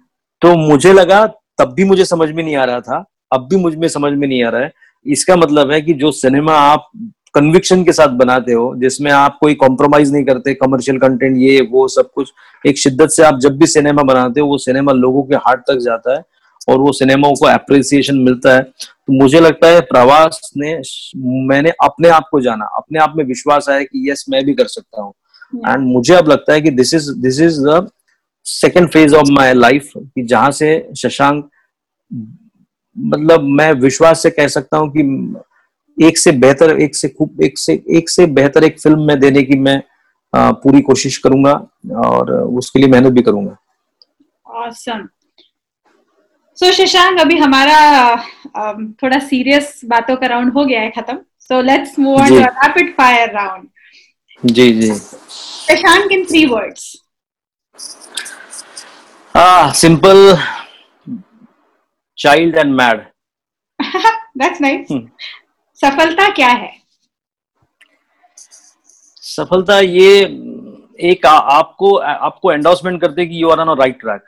तो 0.42 0.56
मुझे 0.56 0.94
लगा 0.94 1.26
तब 1.58 1.74
भी 1.74 1.84
मुझे 1.84 2.06
समझ 2.06 2.30
में 2.32 2.44
नहीं 2.44 2.56
आ 2.56 2.64
रहा 2.64 2.80
था 2.80 3.04
अब 3.34 3.48
भी 3.50 3.56
मुझमें 3.56 3.88
समझ 3.88 4.12
में 4.14 4.28
नहीं 4.28 4.44
आ 4.44 4.50
रहा 4.50 4.62
है। 4.62 4.72
इसका 5.06 5.36
मतलब 5.36 5.72
है 5.72 5.82
कि 5.82 5.94
जो 5.94 6.12
सिनेमा 6.12 6.54
आप 6.54 6.90
कन्विक्शन 7.34 7.84
के 7.84 7.94
साथ 7.94 8.08
बनाते 8.08 8.54
हो 8.54 8.74
जिसमें 8.78 9.12
आप 9.12 9.38
कोई 9.42 9.54
कॉम्प्रोमाइज 9.54 10.12
नहीं 10.12 10.24
करते 10.24 10.54
कमर्शियल 10.54 10.98
कंटेंट 10.98 11.38
ये 11.38 11.62
वो 11.72 11.88
सब 11.88 12.10
कुछ 12.16 12.32
एक 12.68 12.78
शिद्दत 12.78 13.10
से 13.10 13.24
आप 13.24 13.40
जब 13.40 13.58
भी 13.58 13.68
सिनेमा 13.68 14.04
बनाते 14.04 14.42
हो 14.42 14.48
वो 14.48 14.58
सिनेमा 14.58 14.92
लोगों 14.92 15.24
के 15.24 15.36
हार्ट 15.36 15.62
तक 15.62 15.78
जाता 15.78 16.16
है। 16.16 16.24
और 16.70 16.78
वो 16.78 16.92
सिनेमा 16.92 17.30
को 17.30 17.48
अप्रिसिएशन 17.48 18.18
मिलता 18.18 18.56
है 18.56 18.62
तो 18.62 19.14
मुझे 19.14 19.40
लगता 19.40 19.68
है 19.68 19.82
प्रवास 19.82 20.52
ने 20.58 20.74
मैंने 21.48 21.70
अपने 21.84 22.10
आप 22.10 22.28
को 22.32 22.42
जाना 22.42 22.66
अपने 22.66 23.00
आप 23.00 23.14
में 23.18 23.24
विश्वास 23.26 23.70
आया 23.70 23.84
कि 23.84 24.10
यस 24.12 24.26
मैं 24.30 24.44
भी 24.46 24.54
कर 24.54 24.68
सकता 24.68 25.02
हूँ 25.02 25.14
एंड 25.54 25.76
hmm. 25.76 25.94
मुझे 25.94 26.16
अब 26.16 26.30
लगता 26.30 26.54
है 26.54 26.62
कि 26.62 26.70
this 26.70 26.94
is 26.94 27.12
this 27.18 27.40
is 27.42 27.60
the 27.62 27.88
second 28.46 28.90
phase 28.90 29.16
of 29.16 29.32
my 29.32 29.54
life 29.54 29.92
कि 29.98 30.24
जहाँ 30.24 30.52
से 30.52 30.70
शशांक 30.98 31.50
मतलब 32.96 33.44
मैं 33.52 33.72
विश्वास 33.74 34.24
से 34.24 34.30
कह 34.30 34.48
सकता 34.48 34.78
हूँ 34.78 34.92
कि 34.92 35.04
एक 35.98 36.18
से 36.18 36.32
बेहतर 36.32 36.80
एक 36.82 36.96
से 36.96 37.10
खूब 37.10 37.42
एक 37.44 37.58
से 37.58 37.74
एक 37.90 38.10
से 38.10 38.26
बेहतर 38.26 38.64
एक 38.64 38.80
फ़िल्म 38.82 39.08
में 39.08 39.20
देने 39.20 39.44
की 39.44 39.60
मैं 39.60 39.82
पूरी 40.34 40.82
कोशिश 40.82 41.18
करूँगा 41.18 41.54
और 42.06 42.32
उसके 42.58 42.80
लिए 42.80 42.90
मेहनत 42.90 43.14
भी 43.14 43.22
करूँगा 43.22 43.58
awesome. 44.56 45.15
सो 46.58 46.66
so, 46.66 46.72
शशांक 46.74 47.20
अभी 47.20 47.38
हमारा 47.38 47.80
um, 48.60 48.92
थोड़ा 49.04 49.20
सीरियस 49.20 49.82
बातों 49.86 50.16
का 50.16 50.28
राउंड 50.28 50.54
हो 50.54 50.66
गया 50.66 50.82
है 50.82 50.92
खत्म। 50.92 51.18
So 51.40 51.62
let's 51.62 51.98
move 52.00 52.22
on 52.22 52.30
to 52.30 52.40
rapid 52.40 52.94
fire 52.98 53.34
round 53.34 53.68
ji 54.44 54.72
ji. 54.74 54.94
Shashank 54.94 56.12
in 56.12 56.26
three 56.26 56.46
words 56.46 56.94
ah 59.36 59.72
simple 59.74 60.22
child 62.18 62.56
and 62.56 62.76
mad. 62.76 63.00
That's 64.42 64.62
nice. 64.66 64.92
Hmm. 64.92 65.02
सफलता 65.80 66.28
क्या 66.36 66.48
है? 66.48 66.72
सफलता 69.24 69.80
ये 69.80 70.12
एक 71.10 71.26
आ, 71.26 71.32
आपको 71.32 71.96
आपको 71.96 72.52
एंडोर्समेंट 72.52 73.02
करते 73.02 73.26
कि 73.26 73.42
you 73.44 73.50
are 73.50 73.60
on 73.60 73.78
right 73.80 74.00
track 74.00 74.24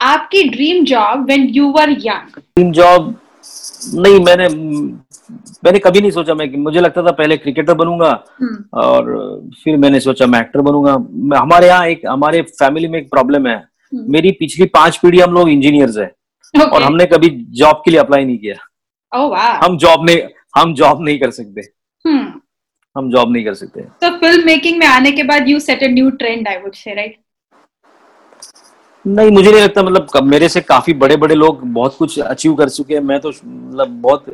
आपकी 0.00 0.42
dream 0.48 0.84
job 0.84 1.26
when 1.26 1.48
you 1.50 1.70
were 1.72 1.90
young 2.00 2.38
dream 2.38 2.72
job 2.72 3.14
नहीं 3.96 4.18
मैंने 4.20 4.48
मैंने 5.64 5.78
कभी 5.78 6.00
नहीं 6.00 6.10
सोचा 6.10 6.34
मैं 6.34 6.46
मुझे 6.58 6.80
लगता 6.80 7.02
था 7.02 7.12
पहले 7.12 7.36
क्रिकेटर 7.36 7.74
बनूँगा 7.74 8.10
हम्म। 8.32 8.78
और 8.78 9.50
फिर 9.64 9.76
मैंने 9.76 10.00
सोचा 10.00 10.26
मैं 10.26 10.40
एक्टर 10.40 10.60
बनूँगा 10.62 10.92
हमारे 11.34 11.66
यहाँ 11.66 11.86
एक 11.88 12.02
हमारे 12.06 12.42
फैमिली 12.52 12.88
में 12.88 12.98
एक 12.98 13.10
प्रॉब्लम 13.10 13.46
है 13.46 13.56
हम्म। 13.56 14.12
मेरी 14.12 14.30
पिछली 14.40 14.66
पाँच 14.74 14.96
पीढ़ी 14.96 15.20
हम 15.20 15.34
लोग 15.34 15.50
इंजीनियर्स 15.50 15.98
है 15.98 16.10
okay. 16.54 16.68
और 16.68 16.82
हमने 16.82 17.06
कभी 17.06 17.28
जॉब 17.54 17.82
के 17.84 17.90
लिए 17.90 18.00
अप्लाई 18.00 18.24
नहीं 18.24 18.38
किया 18.38 18.54
oh, 19.12 19.26
wow. 19.28 19.64
हम 19.64 19.78
जॉब 19.78 20.06
नहीं 20.06 20.22
हम 20.56 20.74
जॉब 20.74 21.04
नहीं 21.04 21.18
कर 21.18 21.30
सकते 21.32 21.62
hmm. 22.04 22.24
हम 22.96 23.10
जॉब 23.10 23.32
नहीं 23.32 23.44
कर 23.44 23.54
सकते 23.54 23.82
तो 24.00 24.16
फ़िल्म 24.18 24.46
मेकिंग 24.46 24.78
में 24.78 24.86
आने 24.86 25.12
के 25.12 25.22
बाद 25.24 25.48
you 25.48 25.60
set 25.60 25.82
a 25.82 25.88
new 25.90 26.10
trend 26.16 26.48
I 26.48 26.58
would 26.58 26.74
say 26.74 26.94
right 26.94 27.16
नहीं 29.06 29.30
मुझे 29.30 29.50
नहीं 29.50 29.62
लगता 29.62 29.82
मतलब 29.82 30.22
मेरे 30.22 30.48
से 30.48 30.60
काफ़ी 30.60 30.92
बड़े 30.94 31.16
बड़े 31.16 31.34
लोग 31.34 31.60
बहुत 31.62 31.96
कुछ 31.96 32.18
अचीव 32.18 32.54
कर 32.54 32.68
चुके 32.68 32.94
हैं। 32.94 33.00
मैं 33.00 33.20
तो 33.20 33.28
मतलब 33.28 33.88
बहुत 33.88 34.24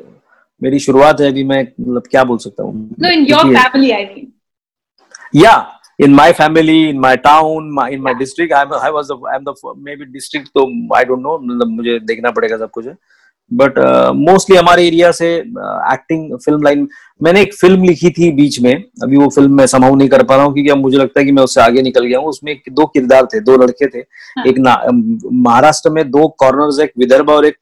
मेरी 0.62 0.78
शुरुआत 0.78 1.20
है 1.20 1.28
अभी 1.28 1.44
मैं 1.44 1.62
मतलब 1.80 2.02
क्या 2.10 2.24
बोल 2.24 2.38
सकता 2.38 2.62
हूँ? 2.62 2.94
या 5.36 5.72
in 6.00 6.14
my 6.14 6.32
family 6.32 6.88
in 6.88 6.98
my 6.98 7.16
town 7.16 7.88
in 7.92 8.00
my 8.00 8.14
district 8.14 8.52
I 8.54 8.90
was 8.90 9.12
my 9.76 9.94
district 9.96 10.48
तो 10.48 10.94
आई 10.96 11.04
डोंट 11.04 11.20
नो 11.20 11.38
मतलब 11.38 11.66
मुझे 11.66 11.98
देखना 12.00 12.30
पड़ेगा 12.30 12.56
सब 12.56 12.70
कुछ। 12.70 12.86
है. 12.86 12.96
बट 13.52 13.78
मोस्टली 14.14 14.56
uh, 14.56 14.62
हमारे 14.62 14.86
एरिया 14.86 15.12
से 15.12 15.36
एक्टिंग 15.36 16.38
फ़िल्म 16.38 16.62
लाइन 16.62 16.88
मैंने 17.22 17.42
एक 17.42 17.54
फ़िल्म 17.54 17.84
लिखी 17.84 18.10
थी 18.10 18.32
बीच 18.32 18.60
में 18.60 18.84
अभी 19.02 19.16
वो 19.16 19.28
फ़िल्म 19.28 19.52
मैं 19.52 19.66
समाऊ 19.66 19.96
नहीं 19.96 20.08
कर 20.08 20.22
पा 20.22 20.36
रहा 20.36 20.44
हूँ 20.44 20.54
क्योंकि 20.54 20.70
अब 20.70 20.78
मुझे 20.78 20.98
लगता 20.98 21.20
है 21.20 21.26
कि 21.26 21.32
मैं 21.32 21.42
उससे 21.42 21.60
आगे 21.60 21.82
निकल 21.82 22.04
गया 22.04 22.18
हूँ 22.18 22.28
उसमें 22.28 22.60
दो 22.72 22.86
किरदार 22.86 23.26
थे 23.26 23.40
दो 23.40 23.56
लड़के 23.56 23.86
थे 23.86 23.98
हाँ. 23.98 24.44
एक 24.46 24.58
महाराष्ट्र 25.32 25.90
में 25.90 26.10
दो 26.10 26.28
कॉर्नर्स 26.28 26.80
एक 26.80 26.92
विदर्भ 26.98 27.30
और 27.30 27.46
एक 27.46 27.56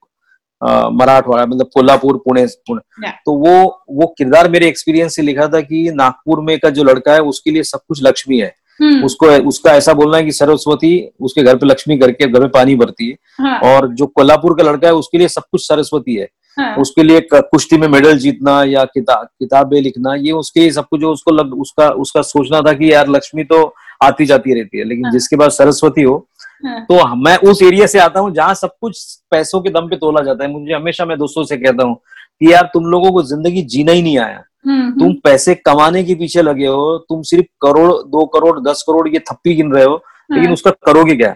मराठवाड़ा 0.92 1.46
मतलब 1.46 1.70
कोल्हापुर 1.74 2.16
पुणे 2.16 2.46
पुणे 2.46 3.10
तो 3.26 3.32
वो 3.32 3.84
वो 3.90 4.14
किरदार 4.18 4.50
मेरे 4.50 4.68
एक्सपीरियंस 4.68 5.14
से 5.16 5.22
लिखा 5.22 5.46
था 5.48 5.60
कि 5.60 5.90
नागपुर 5.94 6.40
में 6.40 6.58
का 6.58 6.70
जो 6.70 6.84
लड़का 6.84 7.12
है 7.12 7.20
उसके 7.20 7.50
लिए 7.50 7.62
सब 7.62 7.78
कुछ 7.88 8.02
लक्ष्मी 8.02 8.38
है। 8.38 8.54
उसको 8.80 9.26
उसका 9.48 9.72
ऐसा 9.72 9.92
बोलना 9.92 10.16
है 10.16 10.24
कि 10.24 10.32
सरस्वती 10.32 10.90
उसके 11.20 11.42
घर 11.42 11.56
पे 11.56 11.66
लक्ष्मी 11.66 11.96
करके 11.98 12.26
घर 12.26 12.40
में 12.40 12.48
पानी 12.50 12.74
भरती 12.76 13.08
है 13.08 13.16
हाँ। 13.40 13.58
और 13.64 13.88
जो 13.88 14.06
कोल्हापुर 14.06 14.56
का 14.56 14.64
लड़का 14.64 14.88
है 14.88 14.94
उसके 14.94 15.18
लिए 15.18 15.28
सब 15.28 15.42
कुछ 15.42 15.66
सरस्वती 15.66 16.14
है 16.14 16.28
हाँ। 16.56 16.74
उसके 16.76 17.02
लिए 17.02 17.20
कुश्ती 17.32 17.76
में 17.76 17.86
मेडल 17.88 18.18
जीतना 18.18 18.62
या 18.64 18.84
किताब 18.84 19.26
किताबें 19.38 19.80
लिखना 19.80 20.14
ये 20.14 20.32
उसके 20.32 20.60
लिए 20.60 20.70
सब 20.70 20.84
कुछ 20.84 21.00
जो 21.00 21.12
उसको 21.12 21.30
लग, 21.30 21.54
उसका 21.54 21.88
उसका 21.88 22.22
सोचना 22.22 22.60
था 22.60 22.72
कि 22.72 22.92
यार 22.92 23.08
लक्ष्मी 23.08 23.44
तो 23.44 23.62
आती 24.02 24.26
जाती 24.26 24.54
रहती 24.54 24.78
है 24.78 24.84
लेकिन 24.84 25.04
हाँ। 25.04 25.12
जिसके 25.12 25.36
पास 25.36 25.58
सरस्वती 25.58 26.02
हो 26.02 26.16
हाँ। 26.64 26.80
तो 26.82 27.14
मैं 27.16 27.36
उस 27.50 27.62
एरिया 27.62 27.86
से 27.86 27.98
आता 27.98 28.20
हूँ 28.20 28.34
जहाँ 28.34 28.54
सब 28.54 28.70
कुछ 28.80 29.02
पैसों 29.30 29.60
के 29.60 29.70
दम 29.70 29.88
पे 29.88 29.96
तोला 29.96 30.22
जाता 30.22 30.44
है 30.44 30.50
मुझे 30.50 30.72
हमेशा 30.74 31.04
मैं 31.04 31.18
दोस्तों 31.18 31.44
से 31.44 31.56
कहता 31.56 31.84
हूँ 31.84 31.94
कि 32.40 32.52
यार 32.52 32.70
तुम 32.74 32.86
लोगों 32.86 33.12
को 33.12 33.22
ज़िंदगी 33.22 33.62
जीना 33.64 33.92
ही 33.92 34.02
नहीं 34.02 34.18
आया 34.18 34.36
हम्म, 34.36 34.42
तुम। 34.68 35.12
पैसे 35.24 35.54
कमाने 35.54 36.02
के 36.04 36.14
पीछे 36.14 36.42
लगे 36.42 36.66
हो 36.66 36.96
तुम 37.08 37.22
सिर्फ़ 37.22 37.46
करोड़ 37.62 37.92
दो 37.92 38.24
करोड़ 38.26 38.58
दस 38.60 38.82
करोड़ 38.86 39.08
ये 39.08 39.18
थप्पी 39.18 39.54
गिन 39.54 39.72
रहे 39.72 39.84
हो 39.84 40.02
लेकिन 40.30 40.46
हाँ। 40.46 40.52
उसका 40.52 40.70
करोगे 40.86 41.16
क्या? 41.16 41.30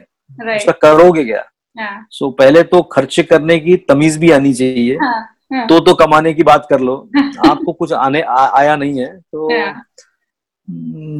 उसका 0.57 0.73
करोगे 0.73 1.25
क्या? 1.25 1.43
हाँ। 1.77 2.07
सो 2.11 2.31
पहले 2.31 2.63
तो 2.63 2.83
खर्च 2.83 3.21
करने 3.21 3.59
की 3.59 3.77
तमीज 3.77 4.17
भी 4.19 4.31
आनी 4.31 4.53
चाहिए। 4.55 4.95
हाँ, 4.95 5.67
तो 5.69 5.79
तो 5.81 5.95
कमाने 5.95 6.33
की 6.35 6.43
बात 6.43 6.67
कर 6.71 6.81
लो। 6.81 6.97
आपको 7.51 7.73
कुछ 7.73 7.93
आने 7.93 8.21
आ, 8.21 8.47
आया 8.59 8.77
नहीं 8.77 9.01
है 9.01 9.07
तो 9.21 9.49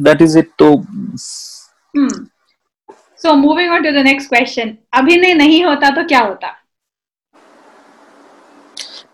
दैट 0.03 0.21
इज़ 0.21 0.37
इट 0.39 0.49
तो 0.59 0.83
so 3.23 3.33
moving 3.33 3.71
on 3.71 3.83
to 3.83 3.91
the 3.91 4.03
next 4.03 4.29
question 4.29 4.77
अभिनय 4.93 5.33
नहीं 5.33 5.63
होता 5.65 5.89
तो 5.89 6.03
क्या 6.07 6.19
होता? 6.19 6.47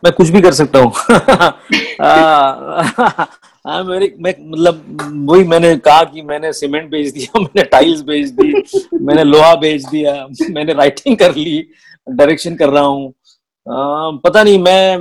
मैं 0.04 0.14
कुछ 0.14 0.30
भी 0.30 0.42
कर 0.42 0.54
सकता 0.54 0.80
हूँ 0.80 0.92
मेरे 3.86 4.16
मैं 4.20 4.36
मतलब 4.42 4.98
वही 5.30 5.44
मैंने 5.44 5.78
कहा 5.78 6.04
कि 6.04 6.24
मैंने 6.24 6.54
सीमेंट 6.54 6.92
बेच 6.92 7.14
दिया 7.14 7.40
मैंने 7.40 7.64
टाइल्स 7.68 8.04
बेच 8.04 8.32
दी 8.32 8.54
मैंने 9.02 9.26
लोहा 9.26 9.58
बेच 9.58 9.86
दिया 9.86 10.28
मैंने 10.52 10.74
राइटिंग 10.74 11.18
कर 11.18 11.36
ली 11.36 11.68
डायरेक्शन 12.08 12.56
कर 12.56 12.70
रहा 12.70 12.84
हूँ 12.84 13.14
पता 14.20 14.44
नहीं 14.44 14.60
मैं 14.60 15.00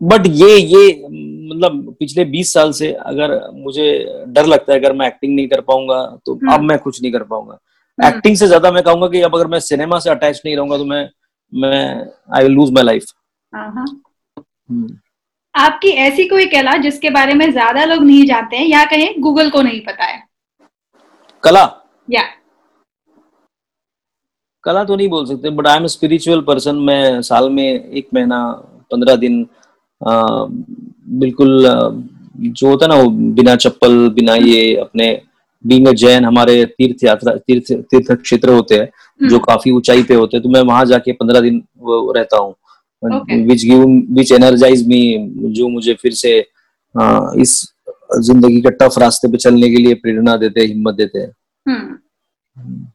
बट 0.00 0.26
ये 0.26 0.56
ये 0.56 1.04
मतलब 1.08 1.96
पिछले 2.00 2.24
20 2.32 2.52
साल 2.52 2.72
से 2.72 2.92
अगर 2.92 3.50
मुझे 3.54 4.06
डर 4.28 4.46
लगता 4.46 4.72
है 4.72 4.78
अगर 4.78 4.92
मैं 4.92 5.06
एक्टिंग 5.06 5.34
नहीं 5.34 5.48
कर 5.48 5.60
पाऊँगा 5.60 6.18
तो 6.26 6.34
हम्म। 6.34 6.52
अब 6.52 6.60
मैं 6.60 6.78
कुछ 6.78 7.02
नहीं 7.02 7.12
कर 7.12 7.24
पाऊँगा 7.24 7.58
एक्टिंग 7.98 8.26
हम्म। 8.26 8.34
से 8.34 8.46
ज़्यादा 8.46 8.70
मैं 8.70 8.82
कहूँगा 8.82 9.08
कि 9.08 9.20
अब 9.20 9.34
अगर 9.34 9.46
मैं 9.46 9.60
सिनेमा 9.60 9.98
से 9.98 10.10
अटैच 10.10 10.42
नहीं 10.44 10.56
रहूँगा 10.56 10.76
तो 10.76 10.84
मैं 10.84 11.08
मैं 11.52 12.06
I 12.34 12.42
will 12.42 12.52
lose 12.52 12.70
my 12.72 12.84
life 12.84 13.04
आपकी 15.54 15.90
ऐसी 16.06 16.26
कोई 16.28 16.46
कला 16.46 16.76
जिसके 16.76 17.10
बारे 17.10 17.34
में 17.34 17.50
ज़्यादा 17.52 17.84
लोग 17.84 18.02
नहीं 18.04 18.26
जानते 18.26 18.56
हैं 18.56 18.66
या 18.66 18.84
कहें 18.84 19.20
गूगल 19.22 19.50
को 19.50 19.62
नहीं 19.62 19.80
पता 19.80 20.04
है? 20.04 20.22
कला? 21.42 21.64
या 22.08 22.22
कला 24.64 24.82
तो 24.84 24.96
नहीं 24.96 25.08
बोल 25.08 25.26
सकते 25.26 25.50
but 25.50 25.66
I 25.66 25.76
am 25.76 25.86
spiritual 25.86 26.40
person 26.42 26.76
मैं 26.86 27.20
साल 27.22 27.48
में 27.50 27.64
एक 27.64 28.08
महीना 28.14 28.40
पंद्रह 28.92 29.16
दिन 29.16 29.46
आ, 30.00 30.44
बिल्कुल 31.20 31.66
जो 32.38 32.68
होता 32.68 32.84
है 32.84 32.88
ना 32.88 33.00
वो 33.02 33.10
बिना 33.36 33.54
चप्पल 33.56 34.08
बिना 34.14 34.34
ये 34.36 34.74
अपने 34.76 35.10
बींग 35.64 35.86
जैन 35.94 36.24
हमारे 36.24 36.64
तीर्थ 36.68 37.04
यात्रा 37.04 37.34
तीर्थ 37.36 37.72
तीर्थ 37.90 38.12
क्षेत्र 38.12 38.52
होते 38.52 38.74
हैं 38.74 38.86
जो 39.20 39.26
हम्म। 39.26 39.44
काफ़ी 39.44 39.70
ऊंचाई 39.70 40.02
पे 40.02 40.14
होते 40.14 40.36
हैं 40.36 40.42
तो 40.42 40.48
मैं 40.50 40.60
वहाँ 40.62 40.84
जाके 40.86 41.12
पंद्रह 41.12 41.40
दिन 41.40 41.62
रहता 42.16 42.36
हूँ। 42.36 42.54
विच 43.46 43.64
गिव 43.64 43.84
विच 44.16 44.32
एनर्जाइज 44.32 44.86
मी 44.88 45.00
जो 45.56 45.68
मुझे 45.68 45.94
फिर 46.02 46.12
से 46.14 46.38
आ, 46.94 47.30
इस 47.36 47.60
ज़िंदगी 48.20 48.60
के 48.60 48.70
टफ 48.72 48.98
रास्ते 48.98 49.28
पे 49.32 49.38
चलने 49.38 49.68
के 49.70 49.76
लिए 49.76 49.94
प्रेरणा 50.04 50.36
देते 50.36 50.60
हैं 50.60 50.68
हिम्मत 50.68 50.94
देते 50.94 51.18
हैं। 51.18 51.30
हम्म। 51.66 52.86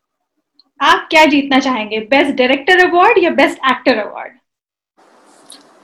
आप 0.79 1.07
क्या 1.09 1.25
जीतना 1.25 1.59
चाहेंगे? 1.59 1.99
बेस्ट 2.11 2.35
डायरेक्टर 2.37 2.85
अवार्ड 2.87 3.17
या 3.23 3.29
best 3.33 3.57
actor 3.71 3.97
award 3.99 4.31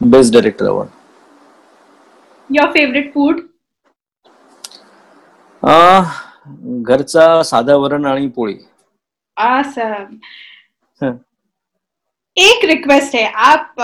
best 0.02 0.34
director 0.34 0.66
award 0.66 0.90
your 2.50 2.72
favourite 2.72 3.14
food 3.14 3.42
घरचा 6.84 7.42
साधा 7.44 7.76
वरण 7.76 8.06
आणि 8.06 8.28
पोळी. 8.36 8.54
एक 12.38 12.66
रिक्वेस्ट 12.66 13.16
है 13.16 13.24
आप 13.46 13.76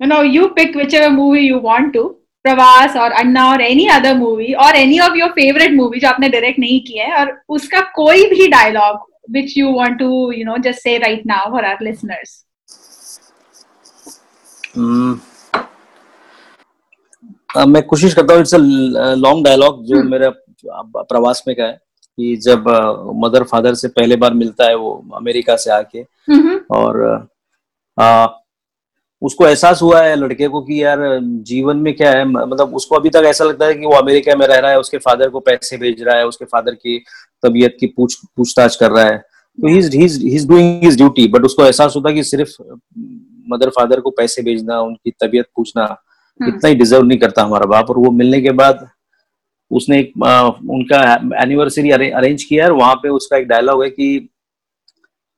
you 0.00 0.06
know 0.06 0.22
you 0.22 0.46
pick 0.56 0.76
whichever 0.94 1.08
movie 1.08 1.40
you 1.40 1.58
want 1.62 1.92
to 1.94 2.02
Pravas 2.44 2.96
और 2.96 3.12
अन्ना 3.12 3.44
और 3.50 3.60
एनी 3.60 3.86
अदर 3.86 4.14
मूवी 4.16 4.52
और 4.64 4.76
any 4.76 4.98
of 4.98 5.16
your 5.16 5.30
favourite 5.30 5.72
movie 5.72 6.00
जो 6.00 6.08
आपने 6.08 6.28
डायरेक्ट 6.28 6.58
नहीं 6.58 6.80
किया 6.80 7.04
है 7.06 7.18
और 7.20 7.32
उसका 7.48 7.80
कोई 7.94 8.24
भी 8.30 8.46
dialogue 8.48 9.10
which 9.30 9.56
you 9.58 9.72
want 9.72 9.98
to 9.98 10.32
you 10.32 10.44
know 10.44 10.56
just 10.64 10.82
say 10.82 10.96
right 10.98 11.22
now 11.26 11.50
for 11.50 11.64
our 11.64 11.84
listeners 11.84 12.44
मैं 17.68 17.82
कोशिश 17.82 18.14
करता 18.14 18.34
हूँ 18.34 18.40
इट्स 18.40 18.54
अ 18.54 18.58
लॉन्ग 18.58 19.44
डायलॉग 19.44 19.84
जो 19.86 19.96
hmm. 19.96 20.10
मेरा 20.10 20.30
प्रवास 21.02 21.42
में 21.48 21.56
का 21.56 21.64
है। 21.64 21.78
कि 22.22 22.36
जब 22.42 22.68
मदर 23.16 23.42
फादर 23.44 23.74
से 23.74 23.88
पहले 23.90 24.16
बार 24.16 24.34
मिलता 24.34 24.66
है 24.66 24.74
वो 24.76 24.92
अमेरिका 25.14 25.56
से 25.56 25.70
आके. 25.72 26.02
और 26.72 27.02
आ, 27.98 28.26
उसको 29.22 29.46
एहसास 29.46 29.82
हुआ 29.82 30.00
है 30.02 30.14
लड़के 30.16 30.46
को 30.48 30.60
कि 30.60 30.82
यार 30.82 30.98
जीवन 31.46 31.76
में 31.76 31.92
क्या 31.94 32.10
है 32.10 32.24
मतलब 32.24 32.74
उसको 32.74 32.96
अभी 32.96 33.10
तक 33.10 33.22
ऐसा 33.26 33.44
लगता 33.44 33.66
है 33.66 33.74
कि 33.74 33.86
वो 33.86 33.92
अमेरिका 33.94 34.36
में 34.36 34.46
रह 34.46 34.58
रहा 34.58 34.70
है 34.70 34.78
उसके 34.78 34.98
फादर 34.98 35.28
को 35.28 35.40
पैसे 35.40 35.76
भेज 35.76 36.02
रहा 36.02 36.16
है 36.16 36.26
उसके 36.26 36.44
फादर 36.44 36.74
की 36.76 36.98
तबीयत 37.42 37.76
की 37.80 37.86
पूछ 37.88 38.16
पूछताछ 38.36 38.76
कर 38.76 38.90
रहा 38.90 39.04
है 39.04 39.18
तो 39.58 39.68
he 39.68 39.78
is 39.78 40.48
doing 40.48 40.82
his 40.84 40.96
duty 40.96 41.26
but 41.28 41.44
उसको 41.44 41.64
एहसास 41.64 41.96
होता 41.96 42.08
है 42.08 42.14
कि 42.14 42.24
सिर्फ़ 42.24 42.56
मदर 43.48 43.70
फादर 43.70 44.00
को 44.00 44.10
पैसे 44.12 44.42
भेजना 44.42 44.80
उनकी 44.80 45.10
तबीयत 45.20 45.46
पूछना 45.56 45.84
हम्म। 45.84 46.48
इतना 46.48 46.68
ही 46.68 46.74
डिजर्व 46.74 47.04
नहीं 47.04 47.18
करता 47.18 47.42
हमारा 47.42 47.66
बाप 47.66 47.90
और 47.90 47.98
वो 47.98 48.10
मिलने 48.12 48.40
के 48.40 48.50
बाद 48.56 48.88
उसने 49.76 49.98
एक 50.00 50.12
आ, 50.24 50.42
उनका 50.46 51.00
एनिवर्सरी 51.42 51.90
अरेंज 51.90 52.44
किया 52.44 52.64
है 52.64 52.70
वहां 52.70 52.94
पे 53.02 53.08
उसका 53.08 53.36
एक 53.36 53.46
डायलॉग 53.48 53.82
है 53.82 53.90
कि 53.90 54.26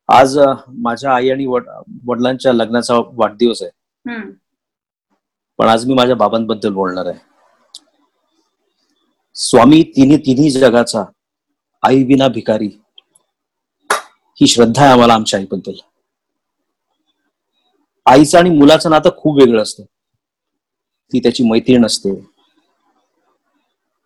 आज 0.08 0.38
माझ्या 0.68 1.14
आई 1.14 1.30
आणि 1.30 1.46
वडिलांच्या 1.46 2.52
लग्नाचा 2.52 2.94
वाढदिवस 3.12 3.62
आहे. 3.62 3.70
पण 5.58 5.68
आज 5.68 5.86
मी 5.86 5.94
माझ्या 5.94 6.16
बाबांबद्दल 6.16 6.72
बोलणार 6.72 7.06
आहे. 7.06 7.18
स्वामी 9.36 9.82
तिन्ही 9.96 10.16
तिन्ही 10.16 10.50
जगाचा 10.50 11.04
आई 11.82 12.02
विना 12.04 12.28
भिकारी 12.28 12.68
ही 14.38 14.46
श्रद्धा 14.46 14.82
आहे 14.82 14.92
आम्हाला 14.92 15.14
आमच्या 15.14 15.40
आईबद्दल. 15.40 15.72
आईचं 18.06 18.38
आणि 18.38 18.50
मुलाचं 18.50 18.90
नातं 18.90 19.10
खूप 19.16 19.40
वेगळं 19.40 19.62
असतं. 19.62 19.82
ती 21.12 21.18
त्याची 21.18 21.50
मैत्रीण 21.50 21.86
असते. 21.86 22.33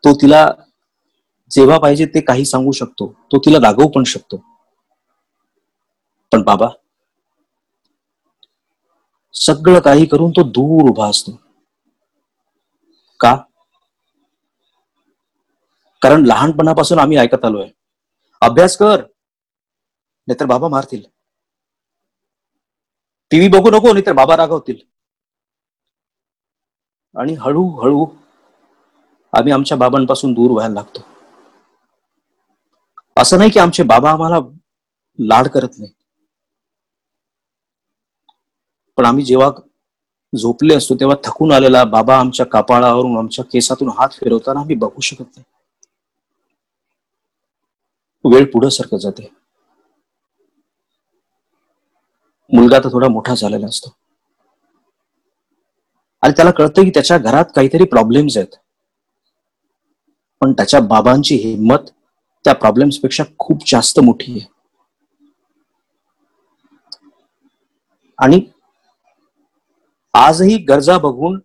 तो 0.04 0.14
तिला 0.14 0.46
जेव्हा 1.50 1.78
पाहिजे 1.78 2.06
ते 2.06 2.20
काही 2.20 2.44
सांगू 2.44 2.72
शकतो. 2.72 3.06
तो 3.32 3.38
तिला 3.38 3.58
रागवू 3.58 3.88
पण 3.88 4.04
शकतो. 4.04 4.42
पण 6.32 6.42
बाबा 6.42 6.68
सगळं 9.34 9.80
काही 9.80 10.06
करून 10.06 10.30
तो 10.30 10.42
दूर 10.42 10.90
उभा 10.90 11.08
असतो. 11.08 11.32
का? 13.20 13.36
कारण 16.02 16.24
लहानपणापासून 16.26 16.98
आम्ही 16.98 17.18
ऐकत 17.18 17.44
आलोय. 17.44 17.68
अभ्यास 18.40 18.76
कर. 18.76 19.00
नाहीतर 20.28 20.46
बाबा 20.46 20.68
मारतील. 20.68 21.02
टीव्ही 23.30 23.48
बघू 23.48 23.70
नको 23.70 23.92
नाहीतर 23.92 24.12
बाबा 24.12 24.36
रागवतील. 24.36 24.76
आणि 27.14 27.34
हळूहळू 27.34 28.06
आम्ही 29.32 29.52
आमच्या 29.52 29.76
बाबांपासून 29.78 30.32
दूर 30.32 30.50
व्हायला 30.50 30.74
लागतो. 30.74 31.00
असं 33.16 33.38
नाही 33.38 33.50
की 33.50 33.58
आमचे 33.60 33.82
बाबा 33.84 34.10
आम्हाला 34.10 34.38
लाड 35.18 35.48
करत 35.48 35.78
नाही 35.78 35.92
पण 38.98 39.04
आम्ही 39.04 39.24
जेव्हा 39.24 39.50
झोपले 40.32 40.74
असतो 40.74 40.94
तेव्हा 40.94 41.16
थकून 41.24 41.52
आलेला 41.52 41.82
बाबा 41.86 42.16
आमच्या 42.18 42.46
कपाळावरून 42.46 43.16
आमच्या 43.18 43.44
केसातून 43.44 43.88
हात 43.98 44.18
फिरवताना 44.20 44.60
आम्ही 44.60 44.76
बघू 44.76 45.00
शकत 45.00 45.24
नाही. 45.26 45.44
वेळ 48.24 48.44
पुढे 48.52 48.70
सरकत 48.70 48.98
जाते. 49.00 49.28
मुलगा 52.50 52.78
तर 52.78 52.92
थोडा 52.92 53.08
मोठा 53.10 53.34
झालेला 53.36 53.66
असतो. 53.66 53.96
आणि 56.22 56.32
त्याला 56.36 56.50
कळतं 56.50 56.84
की 56.84 56.90
त्याच्या 56.90 57.18
घरात 57.18 57.44
काहीतरी 57.56 57.84
प्रॉब्लेम्स 57.86 58.36
आहेत. 58.36 58.56
पण 60.42 60.52
त्याच्या 60.52 60.80
बाबांची 60.80 61.36
हिंमत 61.36 61.90
त्या 62.44 62.54
प्रॉब्लेम्सपेक्षा 62.54 63.24
खूप 63.38 63.62
जास्त 63.66 64.00
मोठी 64.00 64.32
आहे. 64.32 64.46
आणि 68.18 68.40
आजही 70.14 70.56
गरजा 70.58 70.98
बघून 70.98 71.38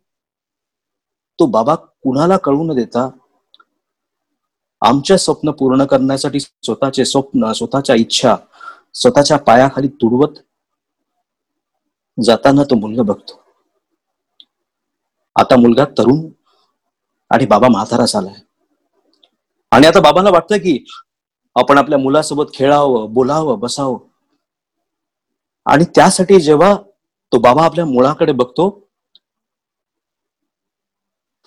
तो 1.40 1.46
बाबा 1.46 1.76
कुणाला 1.76 2.38
कळू 2.38 2.64
न 2.64 2.76
देता 2.76 3.10
आमच्या 4.82 5.18
स्वप्न 5.18 5.52
पूर्ण 5.52 5.86
करण्यासाठी 5.86 6.40
स्वतःचे 6.40 7.06
स्वप्न 7.06 7.52
स्वतःच्या 7.52 7.96
इच्छा 7.96 8.36
स्वतःच्या 8.94 9.38
पायाखाली 9.38 9.88
तुडवत 10.02 10.40
जाताना 12.18 12.64
तो 12.64 12.76
मुलगा 12.76 13.04
बघतो. 13.04 13.40
आता 15.36 15.56
मुलगा 15.56 15.86
तरुण 15.98 16.20
आणि 17.32 17.46
बाबा 17.46 17.68
म्हातारा 17.68 18.06
झालाय. 18.06 18.43
आणि 19.74 19.88
आता 19.88 20.00
बाबांना 20.00 20.30
वाटतं 20.30 20.58
की 20.58 20.78
आपण 21.56 21.78
आपल्या 21.78 21.98
मुलासोबत 22.00 22.54
खेळावं 22.54 23.14
बोलावं 23.14 23.60
बसावं. 23.60 23.98
आणि 25.66 25.86
त्यासाठी 25.96 26.40
जेव्हा 26.42 26.76
तो 27.32 27.40
बाबा 27.40 27.66
आपल्या 27.66 27.86
मुळाकडे 27.86 28.32
बघतो 28.32 28.70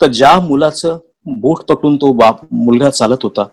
तर 0.01 0.07
ज्या 0.07 0.39
मुलाचं 0.41 0.99
बोट 1.41 1.63
पकडून 1.63 1.97
तो 1.97 2.13
बाप 2.13 2.45
मुलगा 2.53 2.91
चालत 2.91 3.23
होता 3.23 3.45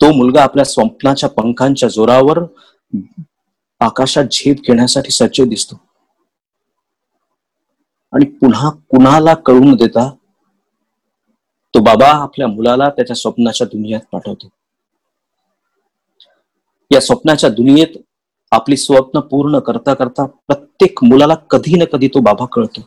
तो 0.00 0.12
मुलगा 0.12 0.42
आपल्या 0.42 0.64
स्वप्नाच्या 0.64 1.28
पंखांच्या 1.28 1.88
जोरावर 1.88 2.38
आकाशात 3.80 4.24
झेप 4.32 4.60
घेण्यासाठी 4.66 5.10
सज्ज 5.10 5.40
दिसतो. 5.48 5.76
आणि 8.12 8.24
पुन्हा 8.24 8.70
कुणाला 8.90 9.34
कळून 9.34 9.74
देता 9.74 10.10
तो 11.74 11.80
बाबा 11.80 12.06
आपल्या 12.06 12.48
मुलाला 12.48 12.88
त्याच्या 12.88 13.16
स्वप्नाच्या 13.16 13.66
दुनियेत 13.66 14.00
पाठवतो. 14.12 14.48
या 16.90 17.00
स्वप्नाच्या 17.00 17.50
दुनियेत 17.50 17.96
आपली 18.52 18.76
स्वप्न 18.76 19.20
पूर्ण 19.20 19.58
करता 19.58 19.94
करता 19.94 20.24
प्रत्येक 20.24 21.04
मुलाला 21.04 21.34
कधी 21.34 21.78
ना 21.78 21.84
कधी 21.84 22.08
तो 22.08 22.20
बाबा 22.20 22.46
कळतो. 22.52 22.80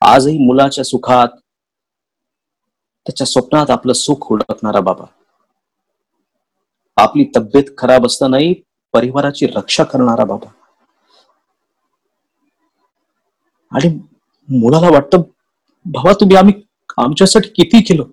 आजही 0.00 0.38
मुलाच्या 0.38 0.84
सुखात 0.84 1.28
त्याच्या 3.06 3.26
स्वप्नात 3.26 3.70
आपलं 3.70 3.92
सुख 3.92 4.32
उडकणारा 4.32 4.80
बाबा. 4.80 5.04
आपली 6.96 7.24
तब्येत 7.36 7.64
खराब 7.78 8.06
असतानाही 8.06 8.54
परिवाराची 8.92 9.46
रक्षा 9.46 9.84
करणारा 9.84 10.24
बाबा. 10.24 10.50
आणि 13.72 13.88
मुलाला 14.48 14.90
वाटतं 14.90 15.22
भावा 15.86 16.12
तुम्ही 16.12 16.36
आम्ही 16.36 16.54
आमच्यासाठी 16.98 17.48
किती 17.56 17.80
केलं? 17.82 18.04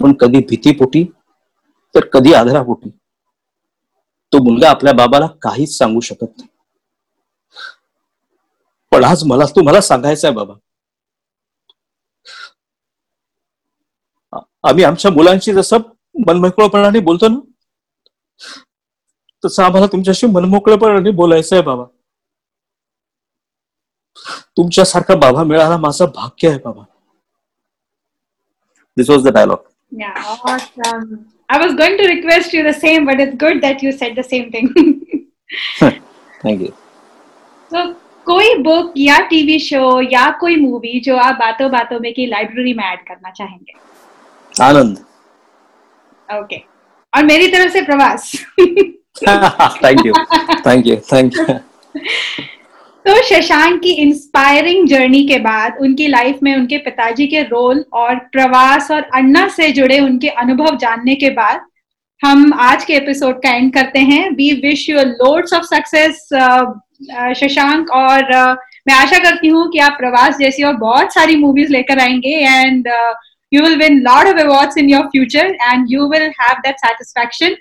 पण 0.00 0.12
कधी 0.12 0.40
भीतीपोटी 0.40 1.04
तर 1.94 2.08
कधी 2.12 2.32
आधारापोटी 2.34 2.90
तो 4.32 4.42
मुलगा 4.44 4.70
आपल्या 4.70 4.92
बाबाला 4.92 5.26
काहीच 5.42 5.76
सांगू 5.76 6.00
शकत 6.00 6.26
नाही. 6.28 6.48
पण 8.92 9.04
आज 9.04 9.24
मला 9.24 9.44
तुम्हाला 9.56 9.80
सांगायचं 9.80 10.26
आहे 10.28 10.36
बाबा. 10.36 10.54
आम्ही 14.64 14.84
आमच्या 14.84 15.10
मुलांशी 15.10 15.52
जसं 15.52 15.78
मनमोकळपणाने 16.26 17.00
बोलतो 17.00 17.28
ना 17.28 17.38
तसं 19.44 19.62
आम्हाला 19.62 19.86
तुमच्याशी 19.86 20.26
मनमोकळपणाने 20.26 21.10
बोलायचं 21.12 21.56
आहे 21.56 21.64
बाबा. 21.64 21.84
तुमच्यासारखा 24.56 25.14
बाबा 25.22 25.42
मिळाला 25.44 25.76
माझं 25.76 26.04
भाग्य 26.14 26.48
आहे 26.48 26.58
बाबा. 26.64 26.82
This 28.96 29.10
was 29.10 29.28
the 29.28 29.32
dialogue 29.34 29.64
Yeah, 29.92 30.14
awesome. 30.44 31.02
I 31.48 31.58
was 31.62 31.74
going 31.80 31.92
to 31.98 32.06
request 32.08 32.52
you 32.52 32.62
the 32.66 32.72
same, 32.78 33.04
but 33.08 33.20
it's 33.24 33.36
good 33.42 33.60
that 33.64 33.82
you 33.84 33.92
said 33.98 34.16
the 34.16 34.24
same 34.30 34.48
thing. 34.54 34.66
Thank 36.42 36.60
you. 36.64 36.72
So, 37.70 37.84
कोई 38.26 38.54
बुक 38.62 38.92
या 38.98 39.18
टीवी 39.30 39.58
शो 39.58 40.00
या 40.12 40.28
कोई 40.40 40.56
मूवी 40.60 41.00
जो 41.00 41.16
आप 41.16 41.34
बातों 41.40 41.70
बातों 41.72 42.00
में 42.00 42.12
की 42.14 42.26
लाइब्रेरी 42.26 42.72
में 42.74 42.84
ऐड 42.84 43.06
करना 43.08 43.30
चाहेंगे? 43.30 43.74
आनंद. 44.64 44.98
ओके 46.28 46.56
और 47.12 47.24
मेरी 47.24 47.48
तरफ़ 47.52 47.72
से 47.72 47.82
Pravas. 47.84 48.32
Thank 49.84 50.06
you 50.06 50.12
thank 50.66 50.86
you 50.86 50.96
thank 51.12 51.38
you 51.38 51.44
तो 53.06 53.14
शशांक 53.22 53.80
की 53.82 53.90
इंस्पायरिंग 54.02 54.86
जर्नी 54.88 55.22
के 55.26 55.38
बाद 55.38 55.76
उनकी 55.80 56.06
लाइफ 56.06 56.38
में 56.42 56.54
उनके 56.54 56.78
पिताजी 56.78 57.26
के 57.26 57.42
रोल 57.42 57.84
और 57.92 58.14
प्रवास 58.32 58.90
और 58.90 59.02
अन्ना 59.14 59.46
से 59.48 59.70
जुड़े 59.72 59.98
उनके 60.00 60.28
अनुभव 60.42 60.76
जानने 60.76 61.14
के 61.14 61.30
बाद 61.30 61.60
हम 62.22 62.52
आज 62.60 62.84
के 62.84 62.94
एपिसोड 62.94 63.36
का 63.42 63.50
एंड 63.50 63.72
करते 63.74 63.98
हैं। 63.98 64.28
We 64.30 64.50
wish 64.62 64.88
you 64.90 65.02
loads 65.02 65.52
of 65.52 65.64
success 65.64 66.28
Shashank 67.40 67.90
और 67.90 68.32
uh, 68.32 68.56
मैं 68.88 68.94
आशा 68.94 69.18
करती 69.18 69.48
हूँ 69.48 69.68
कि 69.70 69.78
आप 69.78 69.96
प्रवास 69.98 70.36
जैसी 70.38 70.62
और 70.62 70.76
बहुत 70.76 71.14
सारी 71.14 71.36
मूवीज़ 71.36 71.72
लेकर 71.72 71.98
आएँगे 71.98 72.36
and 72.48 72.88
you 73.52 73.62
will 73.62 73.78
win 73.78 74.00
lord 74.00 74.28
of 74.28 74.46
awards 74.46 74.78
in 74.78 74.90
your 74.90 75.06
future 75.06 75.56
and 75.62 75.86
you 75.90 76.08
will 76.10 76.30
have 76.40 76.60
that 76.66 76.76
satisfaction 76.78 77.56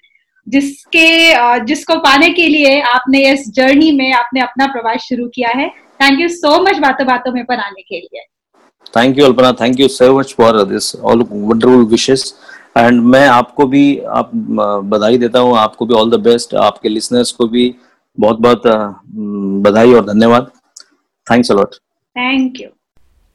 जिसके 0.48 1.66
जिसको 1.66 1.96
पाने 2.00 2.30
के 2.32 2.48
लिए 2.48 2.80
आपने 2.84 3.20
इस 3.32 3.50
जर्नी 3.56 3.92
में 3.92 4.12
आपने 4.14 4.42
अपना 4.42 4.68
प्रवास 4.68 5.02
शुरू 5.02 5.28
किया 5.36 5.50
है। 5.52 5.70
थैंक 6.00 6.20
यू 6.20 6.28
सो 6.30 6.62
मच 6.64 6.78
बातों 6.80 7.08
बातों 7.08 7.32
में 7.34 7.44
पर 7.46 7.60
आने 7.60 7.82
के 7.82 8.00
लिए। 8.00 8.26
Thank 8.94 9.18
you 9.20 9.26
Alpana 9.26 9.52
thank 9.62 9.80
you 9.80 9.88
so 9.90 10.18
much 10.18 10.34
for 10.38 10.64
this 10.66 10.96
all 10.96 11.22
wonderful 11.24 11.86
wishes 11.88 12.34
and 12.78 13.02
मैं 13.04 13.28
आपको 13.30 13.66
भी 13.68 13.86
आप 14.00 14.32
बधाई 14.86 15.18
देता 15.18 15.40
हूँ। 15.40 15.58
आपको 15.58 15.86
भी 15.86 15.94
ऑल 15.96 16.12
द 16.12 16.20
बेस्ट 16.22 16.56
आपके 16.64 16.90
लिसनर्स 16.90 17.32
को 17.32 17.48
भी 17.48 17.74
बहुत 18.18 18.40
बहुत 18.40 18.62
बधाई 19.64 19.94
और 19.94 20.06
धन्यवाद। 20.06 20.52
थैंक्स 21.28 21.52
अलॉट 21.52 21.76
थैंक 22.16 22.60
यू 22.62 22.70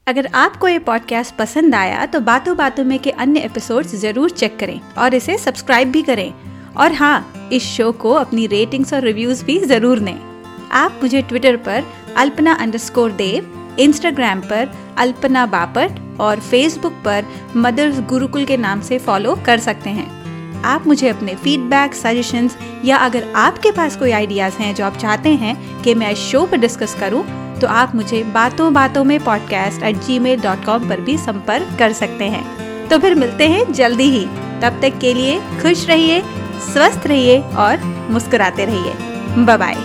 अगर 0.07 0.27
आपको 0.35 0.67
ये 0.67 0.79
पॉडकास्ट 0.81 1.35
पसंद 1.37 1.75
आया 1.75 2.05
तो 2.05 2.19
बातों 2.21 2.55
बातों 2.57 2.83
में 2.83 2.97
के 2.99 3.11
अन्य 3.25 3.39
एपिसोड्स 3.41 3.95
ज़रूर 3.97 4.29
चेक 4.31 4.57
करें 4.59 4.79
और 4.97 5.13
इसे 5.15 5.37
सब्सक्राइब 5.39 5.91
भी 5.91 6.01
करें। 6.03 6.50
और 6.77 6.93
हाँ 6.93 7.49
इस 7.53 7.63
शो 7.63 7.91
को 7.91 8.11
अपनी 8.11 8.47
रेटिंग्स 8.47 8.93
और 8.93 9.01
रिव्यूज़ 9.01 9.45
भी 9.45 9.57
ज़रूर 9.59 9.99
दें। 9.99 10.19
आप 10.71 10.99
मुझे 11.03 11.21
ट्विटर 11.21 11.55
पर 11.55 11.83
अल्पना 12.17 12.53
अंडरस्कोर 12.53 13.11
देव 13.11 13.75
इंस्टाग्राम 13.79 14.41
पर 14.41 14.71
अल्पना 14.97 15.45
बापट 15.45 16.19
और 16.19 16.39
फेसबुक 16.39 16.93
पर 17.05 17.25
मदर्स 17.55 17.99
गुरुकुल 17.99 18.45
के 18.45 18.57
नाम 18.57 18.81
से 18.81 18.97
फॉलो 18.99 19.35
कर 19.45 19.59
सकते 19.59 19.89
हैं। 19.89 20.09
आप 20.61 20.87
मुझे 20.87 21.09
अपने 21.09 21.35
फीडबैक 21.35 21.93
सजेशंस 21.93 22.57
या 22.85 22.97
अगर 22.97 23.31
आपके 23.35 23.71
पास 23.71 23.95
कोई 23.95 24.11
आइडियाज़ 24.11 24.53
हैं 24.53 24.75
जो 24.75 24.85
आप 24.85 24.97
चाहते 24.97 25.29
हैं 25.29 25.81
कि 25.81 25.93
मैं 25.95 26.11
इस 26.11 26.17
शो 26.17 26.45
पर 26.45 26.57
डिस्कस 26.57 26.95
करूँ, 26.99 27.23
तो 27.59 27.67
आप 27.67 27.95
मुझे 27.95 28.23
बातों 28.23 28.73
बातों 28.73 29.03
में 29.03 29.19
podcast 29.23 29.83
at 29.83 29.97
gmail 30.19 30.41
dot 30.41 30.65
com 30.65 30.89
पर 30.89 31.01
भी 31.01 31.17
संपर्क 31.17 31.75
कर 31.79 31.93
सकते 31.93 32.25
हैं। 32.25 32.87
तो 32.87 32.99
फिर 32.99 33.15
मिलते 33.15 33.47
हैं 33.47 33.71
जल्दी 33.73 34.09
ही। 34.11 34.25
तब 34.61 34.79
तक 34.81 34.97
के 34.99 35.13
लिए 35.13 35.39
खुश 35.61 35.87
रहिए 35.87 36.21
स्वस्थ 36.63 37.07
रहिए 37.07 37.41
और 37.57 37.83
मुस्कुराते 38.11 38.65
रहिए। 38.65 39.45
बाय 39.45 39.75